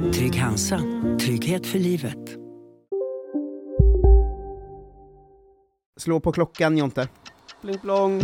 Trygg 0.00 0.36
Hansa. 0.36 0.80
Trygghet 1.20 1.66
för 1.66 1.78
livet. 1.78 2.36
Slå 5.96 6.20
på 6.20 6.32
klockan 6.32 6.78
Jonte. 6.78 7.08
Pling 7.60 7.78
plong. 7.78 8.22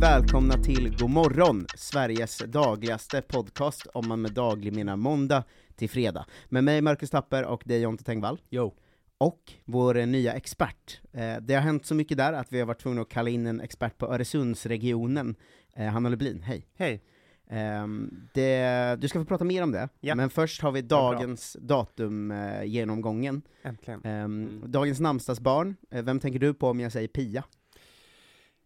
Välkomna 0.00 0.54
till 0.54 0.96
God 0.98 1.10
morgon, 1.10 1.66
Sveriges 1.76 2.38
dagligaste 2.38 3.22
podcast, 3.22 3.86
om 3.94 4.08
man 4.08 4.22
med 4.22 4.32
daglig 4.32 4.72
menar 4.72 4.96
måndag 4.96 5.44
till 5.76 5.90
fredag. 5.90 6.26
Med 6.48 6.64
mig 6.64 6.80
Marcus 6.82 7.10
Tapper 7.10 7.44
och 7.44 7.62
dig 7.66 7.80
Jonte 7.80 8.04
Tengvall. 8.04 8.40
Jo. 8.48 8.74
Och 9.18 9.52
vår 9.64 10.06
nya 10.06 10.32
expert. 10.32 11.00
Eh, 11.12 11.36
det 11.40 11.54
har 11.54 11.60
hänt 11.60 11.86
så 11.86 11.94
mycket 11.94 12.16
där 12.16 12.32
att 12.32 12.52
vi 12.52 12.58
har 12.58 12.66
varit 12.66 12.80
tvungna 12.82 13.02
att 13.02 13.08
kalla 13.08 13.30
in 13.30 13.46
en 13.46 13.60
expert 13.60 13.98
på 13.98 14.06
Öresundsregionen, 14.06 15.34
eh, 15.76 15.86
Hanna 15.86 16.08
Lublin, 16.08 16.42
hej. 16.42 16.66
Hej. 16.74 17.02
Ehm, 17.50 18.10
det, 18.34 18.96
du 19.00 19.08
ska 19.08 19.18
få 19.18 19.24
prata 19.24 19.44
mer 19.44 19.62
om 19.62 19.72
det, 19.72 19.88
Ja. 20.00 20.14
men 20.14 20.30
först 20.30 20.62
har 20.62 20.72
vi 20.72 20.82
dagens 20.82 21.56
datum 21.60 22.30
eh, 22.30 22.64
genomgången. 22.64 23.42
Äntligen. 23.62 24.00
Mm. 24.04 24.62
Dagens 24.66 25.00
namnsdagsbarn, 25.00 25.76
eh, 25.90 26.02
vem 26.02 26.20
tänker 26.20 26.38
du 26.38 26.54
på 26.54 26.68
om 26.68 26.80
jag 26.80 26.92
säger 26.92 27.08
Pia? 27.08 27.44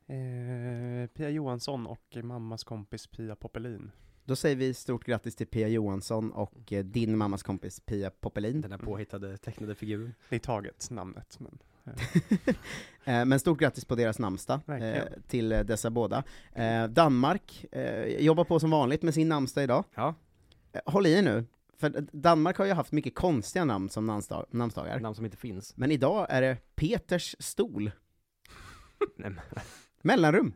Eh, 0.07 1.07
Pia 1.15 1.31
Johansson 1.31 1.87
och 1.87 2.17
mammas 2.23 2.65
kompis 2.65 3.07
Pia 3.07 3.37
Poppelin. 3.37 3.91
Då 4.25 4.37
säger 4.37 4.57
vi 4.57 4.75
stort 4.75 5.05
grattis 5.05 5.37
till 5.37 5.47
Pia 5.47 5.69
Johansson 5.69 6.31
och 6.33 6.73
eh, 6.73 6.85
din 6.85 7.17
mammas 7.19 7.43
kompis 7.43 7.81
Pia 7.81 8.11
Poppelin. 8.11 8.61
Den 8.61 8.71
här 8.71 8.79
påhittade 8.79 9.37
tecknade 9.37 9.75
figuren. 9.75 10.15
Det 10.29 10.37
är 10.37 10.41
taget, 10.41 10.91
namnet, 10.91 11.39
men... 11.41 11.59
Eh, 13.07 13.25
Men 13.25 13.41
stort 13.41 13.59
grattis 13.59 13.85
på 13.85 13.95
deras 13.95 14.19
namnsdag 14.19 14.61
eh, 14.67 15.03
till 15.29 15.53
eh, 15.53 15.61
dessa 15.61 15.91
båda. 15.91 16.25
Eh, 16.53 16.85
Danmark 16.85 17.65
eh, 17.73 18.05
jobbar 18.05 18.45
på 18.45 18.61
som 18.61 18.71
vanligt 18.71 19.03
med 19.03 19.15
sin 19.15 19.29
namnsdag 19.29 19.65
idag. 19.65 19.85
Ja, 19.95 20.15
Eh, 20.73 20.81
Håll 20.87 21.07
i 21.07 21.13
er 21.13 21.23
nu, 21.23 21.45
för 21.77 21.89
Danmark 22.13 22.57
har 22.57 22.65
ju 22.67 22.73
haft 22.73 22.93
mycket 22.93 23.15
konstiga 23.15 23.65
namn 23.65 23.89
som 23.89 24.07
namnsdag, 24.07 24.47
namnsdagar. 24.51 25.01
namn 25.01 25.15
som 25.15 25.25
inte 25.25 25.37
finns. 25.37 25.77
Men 25.77 25.91
idag 25.91 26.27
är 26.29 26.43
det 26.43 26.57
Peters 26.75 27.37
stol. 27.39 27.91
Nej 29.17 29.33
Mellanrum. 30.07 30.53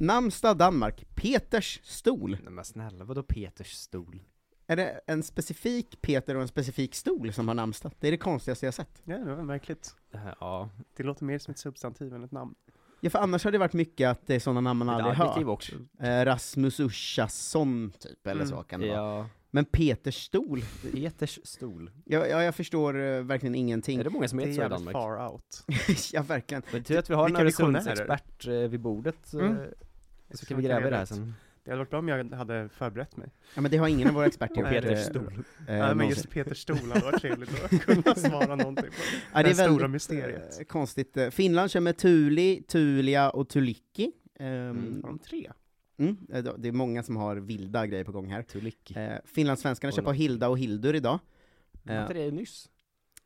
Namnsdag 0.00 0.56
Danmark, 0.56 1.04
Peters 1.14 1.80
stol. 1.84 2.30
nej 2.42 2.52
men 2.52 2.64
snälla, 2.64 3.04
vadå 3.04 3.22
Peters 3.22 3.72
stol? 3.72 4.22
Är 4.66 4.76
det 4.76 5.00
en 5.06 5.22
specifik 5.22 6.00
Peter 6.00 6.34
och 6.34 6.42
en 6.42 6.48
specifik 6.48 6.94
stol 6.94 7.32
som 7.32 7.48
har 7.48 7.54
namnsdag? 7.54 7.92
Det 8.00 8.06
är 8.06 8.10
det 8.10 8.16
konstigaste 8.18 8.66
jag 8.66 8.74
sett. 8.74 9.02
Ja, 9.04 9.18
det 9.18 9.34
var 9.34 9.42
märkligt. 9.42 9.94
Det 10.12 10.18
här, 10.18 10.34
ja, 10.40 10.70
Det 10.96 11.02
låter 11.02 11.24
mer 11.24 11.38
som 11.38 11.52
ett 11.52 11.58
substantiv 11.58 12.14
än 12.14 12.24
ett 12.24 12.32
namn. 12.32 12.54
Ja, 13.00 13.10
för 13.10 13.18
annars 13.18 13.44
har 13.44 13.52
det 13.52 13.58
varit 13.58 13.72
mycket 13.72 14.08
att 14.08 14.26
det 14.26 14.34
är 14.34 14.40
sådana 14.40 14.60
namn 14.60 14.78
man 14.78 14.88
aldrig 14.88 15.14
hört. 15.16 15.46
också. 15.46 15.74
Eh, 16.00 16.24
Rasmus 16.24 16.80
Uschasson, 16.80 17.92
typ, 17.98 18.26
eller 18.26 18.44
Mm. 18.44 18.56
så 18.56 18.62
kan 18.62 18.80
det 18.80 18.88
vara. 18.96 19.28
Men 19.56 19.64
Peters 19.64 20.24
stol? 20.24 20.62
Peters 20.92 21.38
stol. 21.44 21.90
Ja, 22.04 22.26
ja, 22.26 22.42
jag 22.42 22.54
förstår 22.54 23.00
eh, 23.02 23.22
verkligen 23.22 23.54
ingenting. 23.54 24.00
Är 24.00 24.04
det 24.04 24.10
många 24.10 24.28
som 24.28 24.38
heter 24.38 24.52
så 24.52 24.62
i 24.62 24.68
Danmark? 24.68 24.92
far 24.92 25.32
out. 25.32 25.64
ja, 26.12 26.22
verkligen. 26.22 26.62
Men 26.72 26.84
tur 26.84 26.98
att 26.98 27.10
vi 27.10 27.14
har 27.14 27.24
en 27.24 27.30
Vilka 27.32 27.44
visionärer. 27.44 27.76
Öresundsexpert 27.86 28.46
eh, 28.46 28.52
vid 28.54 28.80
bordet, 28.80 29.34
eh, 29.34 29.40
Mm. 29.40 29.56
så 30.34 30.46
kan 30.46 30.56
vi 30.56 30.62
gräva 30.62 30.86
i 30.86 30.90
det 30.90 30.96
här 30.96 31.04
sen. 31.04 31.34
Det 31.64 31.70
hade 31.70 31.78
varit 31.78 31.90
bra 31.90 31.98
om 31.98 32.08
jag 32.08 32.32
hade 32.32 32.68
förberett 32.68 33.16
mig. 33.16 33.28
Ja, 33.54 33.60
men 33.60 33.70
det 33.70 33.76
har 33.76 33.88
ingen 33.88 34.08
av 34.08 34.14
våra 34.14 34.26
experter 34.26 34.56
gjort. 34.60 34.68
Peters 34.68 34.98
eh, 34.98 35.04
stol. 35.10 35.32
eh, 35.68 35.76
ja, 35.76 35.86
men 35.86 35.98
någonsin. 35.98 36.08
just 36.08 36.30
Peters 36.30 36.58
stol 36.62 36.76
hade 36.92 37.04
varit 37.04 37.20
trevligt 37.20 37.64
att 37.64 37.80
kunna 37.82 38.14
svara 38.14 38.56
någonting 38.56 38.84
på. 38.90 38.90
Ja, 39.34 39.38
det 39.38 39.38
är 39.40 39.44
det 39.44 39.54
stora 39.54 39.68
väldigt 39.70 39.90
mysteriet. 39.90 40.60
eh, 40.60 40.64
konstigt. 40.64 41.16
Eh, 41.16 41.30
Finland 41.30 41.70
kör 41.70 41.80
med 41.80 41.96
Tuli, 41.96 42.62
Tulia 42.68 43.30
och 43.30 43.48
Tuliki. 43.48 44.12
Ehm, 44.38 44.46
Mm. 44.70 45.00
Har 45.02 45.08
de 45.10 45.18
tre? 45.18 45.50
Mm, 45.98 46.16
eh, 46.32 46.44
det 46.58 46.68
är 46.68 46.72
många 46.72 47.02
som 47.02 47.16
har 47.16 47.36
vilda 47.36 47.86
grejer 47.86 48.04
på 48.04 48.12
gång 48.12 48.30
här. 48.30 48.42
Tulik. 48.42 48.90
Eh, 48.96 49.18
Finlandssvenskarna 49.24 50.02
på 50.02 50.12
Hilda 50.12 50.48
och 50.48 50.58
Hildur 50.58 50.94
idag. 50.94 51.18
Var 51.82 52.00
inte 52.02 52.14
det 52.14 52.30
nyss? 52.30 52.68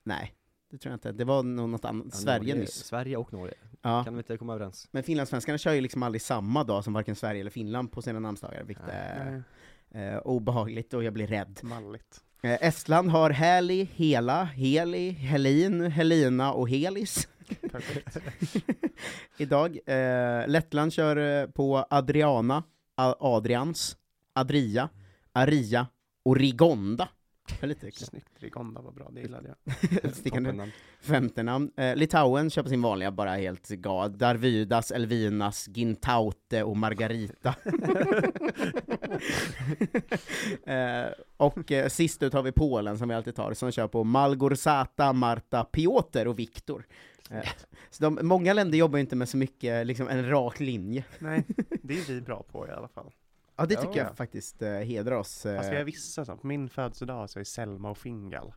Nej, 0.03 0.35
det 0.71 0.79
tror 0.79 0.91
jag 0.91 0.97
inte. 0.97 1.13
Det 1.13 1.25
var 1.25 1.43
nog 1.43 1.69
något 1.69 1.85
annat. 1.85 2.07
Ja, 2.11 2.17
Sverige 2.17 2.39
Norge, 2.39 2.55
nyss. 2.55 2.75
Sverige 2.75 3.17
och 3.17 3.33
Norge. 3.33 3.55
Ja. 3.83 4.05
Kan 4.05 4.15
vi 4.15 4.19
inte 4.19 4.37
komma 4.37 4.55
överens? 4.55 4.89
Men 4.91 5.03
finlandssvenskarna 5.03 5.59
kör 5.59 5.73
ju 5.73 5.81
liksom 5.81 6.03
aldrig 6.03 6.23
samma 6.23 6.65
dag 6.65 6.85
som 6.85 6.93
varken 6.93 7.17
Sverige 7.17 7.41
eller 7.41 7.51
Finland 7.51 7.93
på 7.93 8.03
sina 8.03 8.19
namnsdagar, 8.21 8.65
vilket 8.65 8.89
är 8.89 9.43
Nej, 9.89 10.05
eh, 10.09 10.19
obehagligt 10.19 10.95
och 10.95 11.05
jag 11.05 11.13
blir 11.13 11.27
rädd. 11.27 11.61
malligt. 11.63 12.25
Eh, 12.43 12.59
Estland 12.61 13.11
har 13.11 13.31
Häli, 13.31 13.89
Hela, 13.95 14.45
Heli, 14.45 15.11
Helin, 15.11 15.91
Helina 15.91 16.53
och 16.53 16.69
Helis 16.69 17.28
Perfekt. 17.71 18.17
idag. 19.37 19.78
Eh, 19.87 20.49
Lettland 20.49 20.93
kör 20.93 21.43
eh, 21.43 21.47
på 21.47 21.87
Adriana, 21.91 22.62
Adrians, 22.97 23.97
Adria, 24.33 24.89
Aria 25.33 25.87
och 26.25 26.37
Rigonda. 26.37 27.09
Lite. 27.62 27.91
Snyggt, 27.93 28.28
Rigonda 28.37 28.81
var 28.81 28.93
bra, 28.93 29.11
det 29.12 29.21
gillade 29.21 29.55
jag. 30.03 30.15
Stickande 30.15 30.71
femte 31.01 31.43
namn. 31.43 31.71
Eh, 31.77 31.97
Litauen 31.97 32.51
kör 32.51 32.62
på 32.62 32.69
sin 32.69 32.83
vanliga, 32.83 33.11
bara 33.11 33.37
helt 33.37 33.69
gal. 33.69 34.19
Darvydas, 34.19 34.91
Elvinas, 34.91 35.69
Gintaute 35.69 36.62
och 36.62 36.77
Margarita. 36.77 37.55
eh, 40.65 41.13
och 41.37 41.73
eh, 41.73 41.89
sist 41.89 42.23
ut 42.23 42.33
har 42.33 42.43
vi 42.43 42.53
Polen 42.53 42.99
som 42.99 43.09
vi 43.09 43.15
alltid 43.15 43.35
tar, 43.35 43.55
som 43.55 43.71
kör 43.71 43.89
på 43.89 44.05
Malgorzata, 44.05 45.13
Marta, 45.13 45.65
Piotr 45.65 46.27
och 46.27 46.39
Viktor. 46.39 46.87
Eh, 47.31 47.49
så 47.91 48.03
de, 48.03 48.19
många 48.23 48.53
länder 48.53 48.79
jobbar 48.79 48.97
ju 48.97 49.01
inte 49.01 49.17
med 49.17 49.29
så 49.29 49.37
mycket, 49.37 49.87
liksom 49.87 50.09
en 50.09 50.29
rak 50.31 50.61
linje. 50.61 51.05
Nej, 51.19 51.45
det 51.83 51.99
är 51.99 52.05
vi 52.05 52.21
bra 52.21 52.43
på 52.43 52.69
i 52.69 52.71
alla 52.71 52.89
fall. 52.89 53.11
Ja, 53.57 53.67
det 53.67 53.75
Ja, 53.75 53.81
tycker 53.81 53.99
ja. 54.01 54.07
jag 54.07 54.17
faktiskt 54.17 54.63
eh, 54.63 54.71
hedrar 54.73 55.17
oss. 55.17 55.47
Eh, 55.47 55.57
Fast 55.57 55.73
vi 55.73 55.77
har 55.77 55.85
vissa 55.85 56.25
så, 56.25 56.37
på 56.37 56.47
min 56.47 56.69
födelsedag 56.69 57.31
så 57.31 57.41
är 57.41 57.45
Selma 57.45 57.91
och 57.91 57.99
Fingal. 57.99 58.55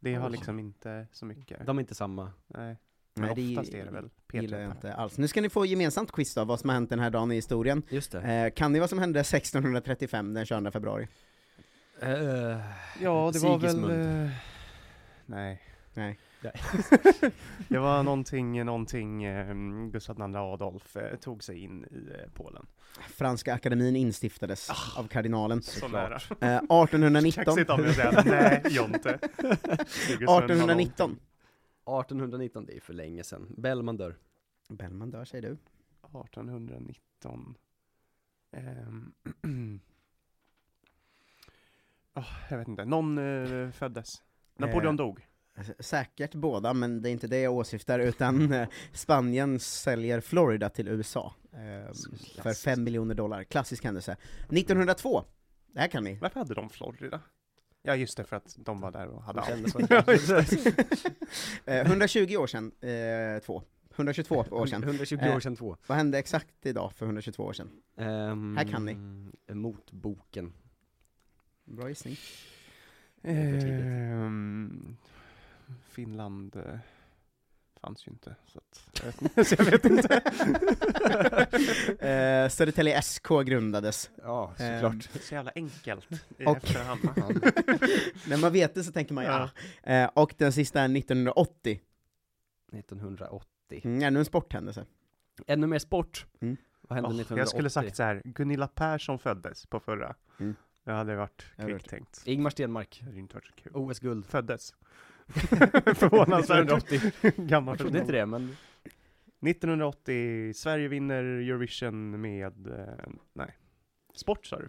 Det 0.00 0.14
har 0.14 0.30
liksom 0.30 0.58
inte 0.58 1.06
så 1.12 1.26
mycket. 1.26 1.66
De 1.66 1.78
är 1.78 1.80
inte 1.80 1.94
samma. 1.94 2.32
Nej. 2.46 2.76
Nej, 3.16 3.26
Men 3.26 3.36
det 3.36 3.58
oftast 3.58 3.74
är 3.74 3.84
det 3.84 3.90
väl 3.90 4.08
gillar 4.32 4.58
jag 4.58 4.68
Per. 4.70 4.76
inte 4.76 4.94
alls. 4.94 5.18
Nu 5.18 5.28
ska 5.28 5.40
ni 5.40 5.48
få 5.48 5.66
gemensamt 5.66 6.12
quiz 6.12 6.34
då, 6.34 6.44
vad 6.44 6.60
som 6.60 6.68
har 6.68 6.74
hänt 6.74 6.90
den 6.90 6.98
här 7.00 7.10
dagen 7.10 7.32
i 7.32 7.34
historien. 7.34 7.82
Just 7.88 8.12
det. 8.12 8.20
Eh, 8.20 8.50
kan 8.54 8.72
ni 8.72 8.78
vad 8.80 8.90
som 8.90 8.98
hände 8.98 9.20
1635 9.20 10.34
den 10.34 10.46
22 10.46 10.70
februari? 10.70 11.08
Eh, 12.00 12.10
Ja, 13.00 13.30
det 13.32 13.38
var 13.38 13.58
väl... 13.58 14.24
Eh, 14.26 14.30
Nej. 15.26 15.62
Nej. 15.94 16.18
Det 17.68 17.78
var 17.78 18.02
någonting, 18.02 18.64
någonting 18.64 19.24
eh, 19.24 19.54
Gustav 19.92 20.16
II 20.30 20.36
Adolf 20.36 20.96
eh, 20.96 21.16
tog 21.16 21.44
sig 21.44 21.58
in 21.62 21.84
i 21.84 22.10
eh, 22.20 22.30
Polen. 22.34 22.66
Franska 23.16 23.54
akademin 23.54 23.96
instiftades 23.96 24.70
Ah. 24.70 25.00
av 25.00 25.08
kardinalen. 25.08 25.62
Så 25.62 25.88
nära. 25.88 26.14
Eh, 26.40 26.56
1819. 26.56 27.44
Kaxigt 27.44 27.70
av 27.70 27.80
mig 27.80 27.88
att 27.88 27.94
säga 27.96 28.22
nej, 28.26 28.62
Jonte. 28.70 29.18
Det 29.36 29.46
är 30.12 30.18
Gustav 30.18 30.18
II 30.18 30.26
Adolf. 30.26 30.50
1819. 30.50 31.18
1819, 31.86 32.66
det 32.66 32.76
är 32.76 32.80
för 32.80 32.92
länge 32.92 33.24
sedan. 33.24 33.54
Bellman 33.56 33.96
dör. 33.96 34.16
Bellman 34.68 35.10
dör, 35.10 35.24
säger 35.24 35.42
du. 35.42 35.56
1819. 36.02 37.54
Ehm, 38.52 39.12
Åh, 42.14 42.28
jag 42.50 42.58
vet 42.58 42.68
inte, 42.68 42.84
någon 42.84 43.18
eh, 43.18 43.70
föddes. 43.70 44.08
Eh, 44.14 44.66
Napoleon 44.66 44.96
dog. 44.96 45.26
Säkert 45.78 46.34
båda, 46.34 46.74
men 46.74 47.02
det 47.02 47.08
är 47.08 47.10
inte 47.10 47.26
det 47.26 47.40
jag 47.40 47.52
åsyftar, 47.52 47.98
utan 47.98 48.52
eh, 48.52 48.68
Spanien 48.92 49.60
säljer 49.60 50.20
Florida 50.20 50.68
till 50.68 50.88
USA 50.88 51.34
eh, 51.52 51.92
för 52.42 52.54
5 52.54 52.84
miljoner 52.84 53.14
dollar. 53.14 53.44
Klassisk 53.44 53.84
händelse. 53.84 54.16
1902, 54.50 55.24
det 55.66 55.80
här 55.80 55.88
kan 55.88 56.04
ni. 56.04 56.18
Varför 56.18 56.40
hade 56.40 56.54
de 56.54 56.70
Florida? 56.70 57.20
Ja 57.86 57.96
just 57.96 58.16
det, 58.16 58.24
för 58.24 58.36
att 58.36 58.56
de 58.58 58.80
var 58.80 58.90
där 58.90 59.06
och 59.06 59.22
hade 59.22 59.36
De 59.38 59.40
allt. 59.40 59.48
kände 59.48 59.70
så. 59.70 59.80
Ja, 59.90 60.04
just 60.12 60.28
det. 60.28 60.84
Eh, 61.80 61.86
120 61.86 62.36
år 62.36 62.46
sedan, 62.46 62.72
eh, 62.80 63.42
två. 63.42 63.62
122 63.96 64.44
år 64.50 64.66
sedan. 64.66 64.82
120 64.82 65.18
Eh, 65.20 65.36
år 65.36 65.40
sedan 65.40 65.56
två. 65.56 65.76
Vad 65.86 65.98
hände 65.98 66.18
exakt 66.18 66.48
idag 66.66 66.92
för 66.92 67.06
122 67.06 67.44
år 67.44 67.52
sedan? 67.52 67.70
Um, 67.96 68.56
Här 68.56 68.64
kan 68.64 68.84
ni. 68.84 68.96
Motboken. 69.54 70.52
Bra 71.64 71.88
gissning. 71.88 72.16
Ehm, 73.22 74.96
Finland 75.90 76.56
eh, 76.56 76.78
fanns 77.80 78.06
ju 78.06 78.10
inte, 78.12 78.36
så, 78.46 78.58
att, 78.58 78.88
jag 78.98 79.04
vet 79.06 79.22
inte, 79.22 79.44
så 79.44 79.54
jag 79.58 79.64
vet 79.64 79.84
inte. 79.84 80.14
eh, 82.08 82.48
Södertälje 82.48 83.02
SK 83.02 83.28
grundades. 83.46 84.10
Ja, 84.22 84.52
såklart. 84.56 85.08
Så 85.20 85.34
jävla 85.34 85.52
enkelt 85.54 86.06
i 86.38 86.44
Och- 86.46 86.56
efterhand. 86.56 87.00
När 88.28 88.36
man 88.36 88.52
vet 88.52 88.74
det 88.74 88.84
så 88.84 88.92
tänker 88.92 89.14
man 89.14 89.24
ja. 89.24 89.50
Eh, 89.82 90.10
och 90.14 90.34
den 90.38 90.52
sista 90.52 90.80
är 90.80 90.96
1980. 90.96 91.80
1980. 92.72 93.80
Mm, 93.84 94.02
ännu 94.02 94.18
en 94.18 94.24
sporthändelse. 94.24 94.86
Ännu 95.46 95.66
mer 95.66 95.78
sport. 95.78 96.26
Mm. 96.40 96.56
Vad 96.80 96.96
hände 96.96 97.08
Åh, 97.08 97.14
1980? 97.20 97.38
jag 97.40 97.48
skulle 97.48 97.70
sagt 97.70 97.96
så 97.96 98.02
här, 98.02 98.22
Gunilla 98.24 98.68
Persson 98.68 99.18
föddes 99.18 99.66
på 99.66 99.80
förra. 99.80 100.14
Mm. 100.40 100.54
Det 100.84 100.92
hade 100.92 101.16
varit 101.16 101.44
kvicktänkt. 101.56 102.22
Ingmar 102.24 102.50
Stenmark. 102.50 102.96
Det 103.00 103.06
hade 103.06 103.18
inte 103.18 103.34
varit 103.34 103.46
så 103.46 103.52
kul. 103.52 103.72
OS-guld. 103.74 104.26
Föddes. 104.26 104.74
Förvånansvärt 105.94 106.70
1980. 106.72 107.32
gammal 107.36 107.72
Jag 107.72 107.78
trodde 107.78 107.98
inte 107.98 108.12
det, 108.12 108.26
men 108.26 108.56
1980, 109.46 110.52
Sverige 110.54 110.88
vinner 110.88 111.24
Eurovision 111.24 112.20
med, 112.20 112.66
eh, 112.66 112.84
nej, 113.34 113.56
sport 114.14 114.46
sa 114.46 114.58
du? 114.58 114.68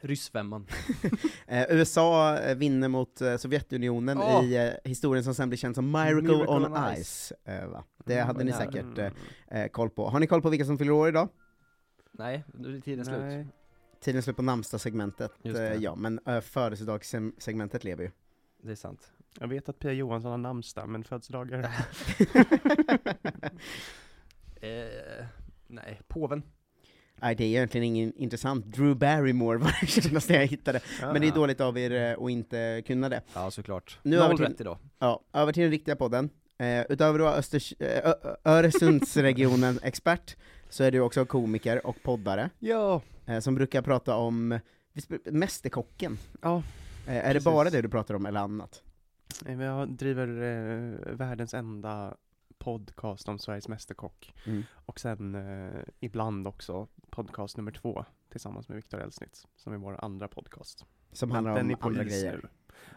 ryssfemman. 0.00 0.66
Eh, 1.48 1.66
USA 1.70 2.38
eh, 2.38 2.56
vinner 2.56 2.88
mot 2.88 3.20
eh, 3.20 3.36
Sovjetunionen 3.36 4.18
Åh! 4.18 4.44
i 4.44 4.56
eh, 4.56 4.90
historien 4.90 5.24
som 5.24 5.34
sen 5.34 5.48
blir 5.48 5.56
känd 5.58 5.74
som 5.74 5.90
Miracle, 5.90 6.22
Miracle 6.22 6.46
on, 6.48 6.64
on 6.76 6.94
Ice. 7.04 7.32
Eh, 7.44 7.66
va? 7.68 7.84
Det 8.04 8.14
Mm, 8.14 8.26
hade 8.26 8.36
vad 8.36 8.46
ni 8.46 8.52
nära. 8.52 8.60
säkert 8.72 8.98
eh, 9.48 9.60
eh, 9.62 9.68
koll 9.68 9.90
på. 9.90 10.08
Har 10.08 10.20
ni 10.20 10.26
koll 10.26 10.42
på 10.42 10.48
vilka 10.50 10.64
som 10.64 10.78
fyller 10.78 10.92
år 10.92 11.08
idag? 11.08 11.28
Nej, 12.12 12.44
nu 12.54 12.76
är 12.76 12.80
tiden 12.80 13.04
slut. 13.04 13.18
Nej. 13.20 13.46
Tiden 14.00 14.22
slut 14.22 14.36
på 14.36 14.42
namnsdagssegmentet, 14.42 15.32
Just 15.42 15.56
det. 15.56 15.68
eh, 15.68 15.82
ja, 15.82 15.94
men 15.94 16.20
eh, 16.26 16.40
födelsedagssegmentet 16.40 17.84
lever 17.84 18.04
ju. 18.04 18.10
Det 18.62 18.70
är 18.70 18.74
sant. 18.76 19.12
Jag 19.40 19.48
vet 19.48 19.68
att 19.68 19.78
Pia 19.78 19.92
Johansson 19.92 20.30
har 20.30 20.38
namnsdag, 20.38 20.88
men 20.88 21.04
födelsedagar? 21.04 21.70
Eh, 24.60 25.26
nej, 25.66 26.00
påven. 26.08 26.42
Nej, 27.16 27.34
det 27.34 27.44
är 27.44 27.48
egentligen 27.48 27.84
ingen 27.84 28.12
intressant. 28.16 28.66
Drew 28.66 28.94
Barrymore 28.96 29.58
var 29.58 29.76
det 29.80 29.86
senaste 29.86 30.32
jag 30.34 30.46
hittade. 30.46 30.80
Men 31.00 31.20
det 31.20 31.28
är 31.28 31.32
dåligt 31.32 31.60
av 31.60 31.78
er 31.78 31.90
eh, 31.90 32.24
att 32.24 32.30
inte 32.30 32.82
kunna 32.86 33.08
det. 33.08 33.22
Ja, 33.34 33.50
såklart. 33.50 33.98
Nu 34.02 34.16
Noll 34.16 34.24
över 34.24 34.36
till- 34.36 34.46
rätt 34.46 34.60
idag. 34.60 34.78
Ja, 34.98 35.24
över 35.32 35.52
till 35.52 35.62
den 35.62 35.70
riktiga 35.70 35.96
podden. 35.96 36.30
Eh, 36.58 36.80
utöver 36.88 37.18
att 37.18 37.24
vara 37.24 37.34
Östers, 37.34 37.74
eh, 37.78 37.86
Ö- 38.08 38.14
Ö- 38.22 38.36
Öresundsregionen 38.44 39.78
expert, 39.82 40.36
så 40.68 40.84
är 40.84 40.90
du 40.90 41.00
också 41.00 41.24
komiker 41.24 41.86
och 41.86 41.96
poddare, 42.02 42.50
Ja, 42.58 43.02
eh, 43.26 43.38
som 43.40 43.54
brukar 43.54 43.82
prata 43.82 44.16
om 44.16 44.58
Mästerkocken. 45.24 46.18
Ja, 46.42 46.62
Eh, 47.08 47.16
är 47.16 47.22
det 47.28 47.32
precis. 47.32 47.44
bara 47.44 47.70
det 47.70 47.82
du 47.82 47.88
pratar 47.88 48.14
om, 48.14 48.26
eller 48.26 48.40
annat? 48.40 48.82
Jag 49.44 49.88
driver 49.88 50.28
eh, 50.28 51.14
världens 51.16 51.54
enda 51.54 52.16
podcast 52.58 53.28
om 53.28 53.38
Sveriges 53.38 53.68
Mästerkock. 53.68 54.34
Mm. 54.46 54.62
Och 54.72 55.00
sen 55.00 55.34
eh, 55.34 55.82
ibland 56.00 56.46
också 56.46 56.88
podcast 57.10 57.56
nummer 57.56 57.72
två 57.72 58.04
tillsammans 58.28 58.68
med 58.68 58.76
Viktor 58.76 59.00
Elsnitz, 59.00 59.46
som 59.56 59.72
är 59.72 59.76
vår 59.76 60.04
andra 60.04 60.28
podcast. 60.28 60.84
Som 61.12 61.30
handlar 61.30 61.60
om 61.60 61.76
andra 61.80 62.04
grejer. 62.04 62.40
nu. 62.42 62.48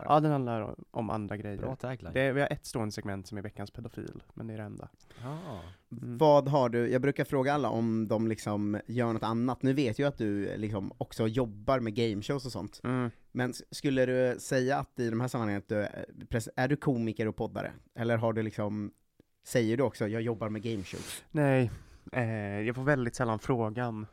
Ja, 0.05 0.19
den 0.19 0.31
handlar 0.31 0.61
om- 0.61 0.85
om 0.91 1.09
andra 1.09 1.37
grejer. 1.37 1.57
Bra 1.57 1.75
tagline. 1.75 2.13
Det, 2.13 2.31
vi 2.31 2.41
har 2.41 2.47
ett 2.47 2.65
stående 2.65 2.91
segment 2.91 3.27
som 3.27 3.37
är 3.37 3.41
veckans 3.41 3.71
pedofil, 3.71 4.23
men 4.33 4.47
det 4.47 4.53
är 4.53 4.57
det 4.57 4.63
enda. 4.63 4.89
Ja. 5.23 5.37
Mm. 5.91 6.17
Vad 6.17 6.47
har 6.47 6.69
du, 6.69 6.89
jag 6.91 7.01
brukar 7.01 7.25
fråga 7.25 7.53
alla 7.53 7.69
om 7.69 8.07
de 8.07 8.27
liksom 8.27 8.79
gör 8.87 9.13
något 9.13 9.23
annat, 9.23 9.61
nu 9.63 9.73
vet 9.73 9.99
jag 9.99 10.07
att 10.07 10.17
du 10.17 10.47
eh, 10.47 10.57
liksom 10.57 10.91
också 10.97 11.27
jobbar 11.27 11.79
med 11.79 11.95
gameshows 11.95 12.45
och 12.45 12.51
sånt, 12.51 12.81
Mm. 12.83 13.11
men 13.31 13.53
skulle 13.71 14.05
du 14.05 14.39
säga 14.39 14.77
att 14.77 14.99
i 14.99 15.09
de 15.09 15.21
här 15.21 15.27
sammanhangen, 15.27 15.59
att 15.61 15.67
du, 15.69 15.75
är- 15.75 16.05
pres- 16.29 16.49
är 16.55 16.67
du 16.67 16.75
komiker 16.75 17.27
och 17.27 17.35
poddare? 17.35 17.71
Eller 17.95 18.17
har 18.17 18.33
du 18.33 18.43
liksom, 18.43 18.91
säger 19.43 19.77
du 19.77 19.83
också, 19.83 20.07
jag 20.07 20.21
jobbar 20.21 20.49
med 20.49 20.61
gameshows? 20.61 21.23
Nej, 21.31 21.71
eh, 22.11 22.61
jag 22.61 22.75
får 22.75 22.83
väldigt 22.83 23.15
sällan 23.15 23.39
frågan. 23.39 24.07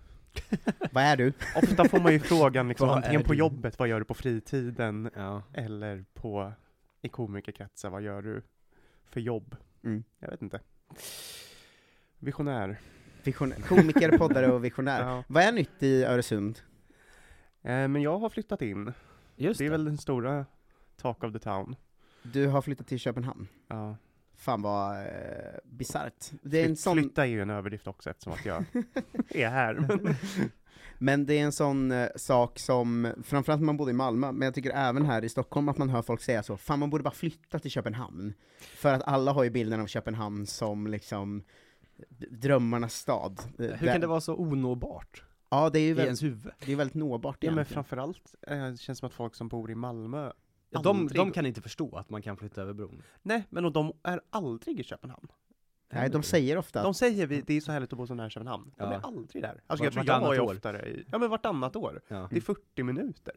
Vad 0.92 1.04
är 1.04 1.16
du? 1.16 1.32
Ofta 1.56 1.84
får 1.88 2.00
man 2.00 2.12
ju 2.12 2.20
frågan 2.20 2.68
liksom, 2.68 2.88
antingen 2.88 3.22
på 3.22 3.32
du? 3.32 3.38
jobbet, 3.38 3.78
vad 3.78 3.88
gör 3.88 3.98
du 3.98 4.04
på 4.04 4.14
fritiden? 4.14 5.10
ja. 5.16 5.42
Eller 5.52 6.04
på, 6.14 6.52
i 7.02 7.08
komikerkretsar, 7.08 7.90
vad 7.90 8.02
gör 8.02 8.22
du 8.22 8.42
för 9.10 9.20
jobb? 9.20 9.56
Mm. 9.84 10.04
Jag 10.18 10.30
vet 10.30 10.42
inte. 10.42 10.60
Visionär. 12.18 12.80
Visionär. 13.24 13.56
Komiker, 13.60 14.18
poddare 14.18 14.52
och 14.52 14.64
visionär. 14.64 15.00
Ja. 15.00 15.24
Vad 15.28 15.42
är 15.42 15.52
nytt 15.52 15.82
i 15.82 16.04
Öresund? 16.04 16.60
Eh, 17.62 17.88
men 17.88 18.02
jag 18.02 18.18
har 18.18 18.28
flyttat 18.28 18.62
in. 18.62 18.92
Just 19.36 19.58
det 19.58 19.66
är 19.66 19.70
väl 19.70 19.84
den 19.84 19.98
stora 19.98 20.46
talk 20.96 21.24
of 21.24 21.32
the 21.32 21.38
town. 21.38 21.76
Du 22.22 22.46
har 22.46 22.62
flyttat 22.62 22.86
till 22.86 22.98
Köpenhamn. 22.98 23.48
Ja. 23.68 23.96
Fan 24.36 24.62
vad 24.62 24.96
eh, 25.00 25.06
bisarrt. 25.64 26.30
Det 26.42 26.58
är 26.60 26.64
en 26.64 26.68
Flyt- 26.70 26.76
sån, 26.76 26.96
Flytta 26.98 27.22
är 27.22 27.28
ju 27.30 27.42
en 27.42 27.50
överdrift 27.50 27.86
också 27.86 28.10
eftersom 28.10 28.32
att 28.32 28.44
jag 28.44 28.64
är 29.28 29.48
här. 29.48 29.74
Men, 29.74 30.14
men 30.98 31.26
det 31.26 31.34
är 31.38 31.42
en 31.44 31.52
sån 31.52 31.92
eh, 31.92 32.08
sak 32.16 32.58
som, 32.58 33.12
framförallt 33.24 33.60
när 33.60 33.66
man 33.66 33.76
bodde 33.76 33.90
i 33.90 33.94
Malmö, 33.94 34.32
men 34.32 34.46
jag 34.46 34.54
tycker 34.54 34.70
även 34.70 35.06
här 35.06 35.24
i 35.24 35.28
Stockholm 35.28 35.68
att 35.68 35.78
man 35.78 35.88
hör 35.88 36.02
folk 36.02 36.22
säga 36.22 36.42
så, 36.42 36.56
fan 36.56 36.78
man 36.78 36.90
borde 36.90 37.04
bara 37.04 37.14
flytta 37.14 37.58
till 37.58 37.70
Köpenhamn. 37.70 38.34
För 38.58 38.92
att 38.92 39.02
alla 39.02 39.32
har 39.32 39.44
ju 39.44 39.50
bilden 39.50 39.80
av 39.80 39.86
Köpenhamn 39.86 40.46
som 40.46 40.86
liksom 40.86 41.44
drömmarnas 42.30 42.94
stad. 42.94 43.40
Hur 43.58 43.86
kan 43.92 44.00
det 44.00 44.06
vara 44.06 44.20
så 44.20 44.34
onåbart? 44.36 45.22
Ja, 45.50 45.70
det 45.70 45.78
är 45.78 45.82
ju 45.82 45.86
I 45.88 45.92
väldigt, 45.92 46.06
ens 46.06 46.22
huvud? 46.22 46.52
det 46.66 46.72
är 46.72 46.76
väldigt 46.76 46.94
nåbart 46.94 47.36
ja 47.40 47.50
men 47.50 47.54
egentligen. 47.58 47.74
framförallt 47.74 48.34
eh, 48.46 48.64
det 48.66 48.80
känns 48.80 48.98
som 48.98 49.06
att 49.06 49.12
folk 49.14 49.34
som 49.34 49.48
bor 49.48 49.70
i 49.70 49.74
Malmö 49.74 50.32
de, 50.82 51.08
de 51.08 51.32
kan 51.32 51.46
inte 51.46 51.60
förstå 51.62 51.96
att 51.96 52.10
man 52.10 52.22
kan 52.22 52.36
flytta 52.36 52.62
över 52.62 52.72
bron. 52.72 53.02
Nej, 53.22 53.42
men 53.50 53.64
och 53.64 53.72
de 53.72 53.92
är 54.02 54.20
aldrig 54.30 54.80
i 54.80 54.84
Köpenhamn. 54.84 55.28
Nej, 55.92 56.10
de 56.10 56.22
säger 56.22 56.58
ofta 56.58 56.82
De 56.82 56.94
säger 56.94 57.26
vi, 57.26 57.40
det 57.40 57.54
är 57.54 57.60
så 57.60 57.72
härligt 57.72 57.92
att 57.92 57.98
bo 57.98 58.06
så 58.06 58.14
nära 58.14 58.30
Köpenhamn. 58.30 58.72
De 58.76 58.84
Ja. 58.84 58.92
är 58.92 59.00
aldrig 59.06 59.42
där. 59.42 59.60
Alltså 59.66 59.82
Var- 59.82 59.86
jag 59.86 59.92
tror 59.92 60.06
jag 60.06 60.20
var 60.20 60.34
ju 60.34 60.38
vartannat 60.40 60.50
år. 60.50 60.56
oftare 60.56 60.88
i, 60.88 61.04
ja 61.12 61.18
men 61.18 61.30
vartannat 61.30 61.76
år. 61.76 62.00
Ja. 62.08 62.28
Det 62.30 62.36
är 62.36 62.40
40 62.40 62.82
minuter. 62.82 63.34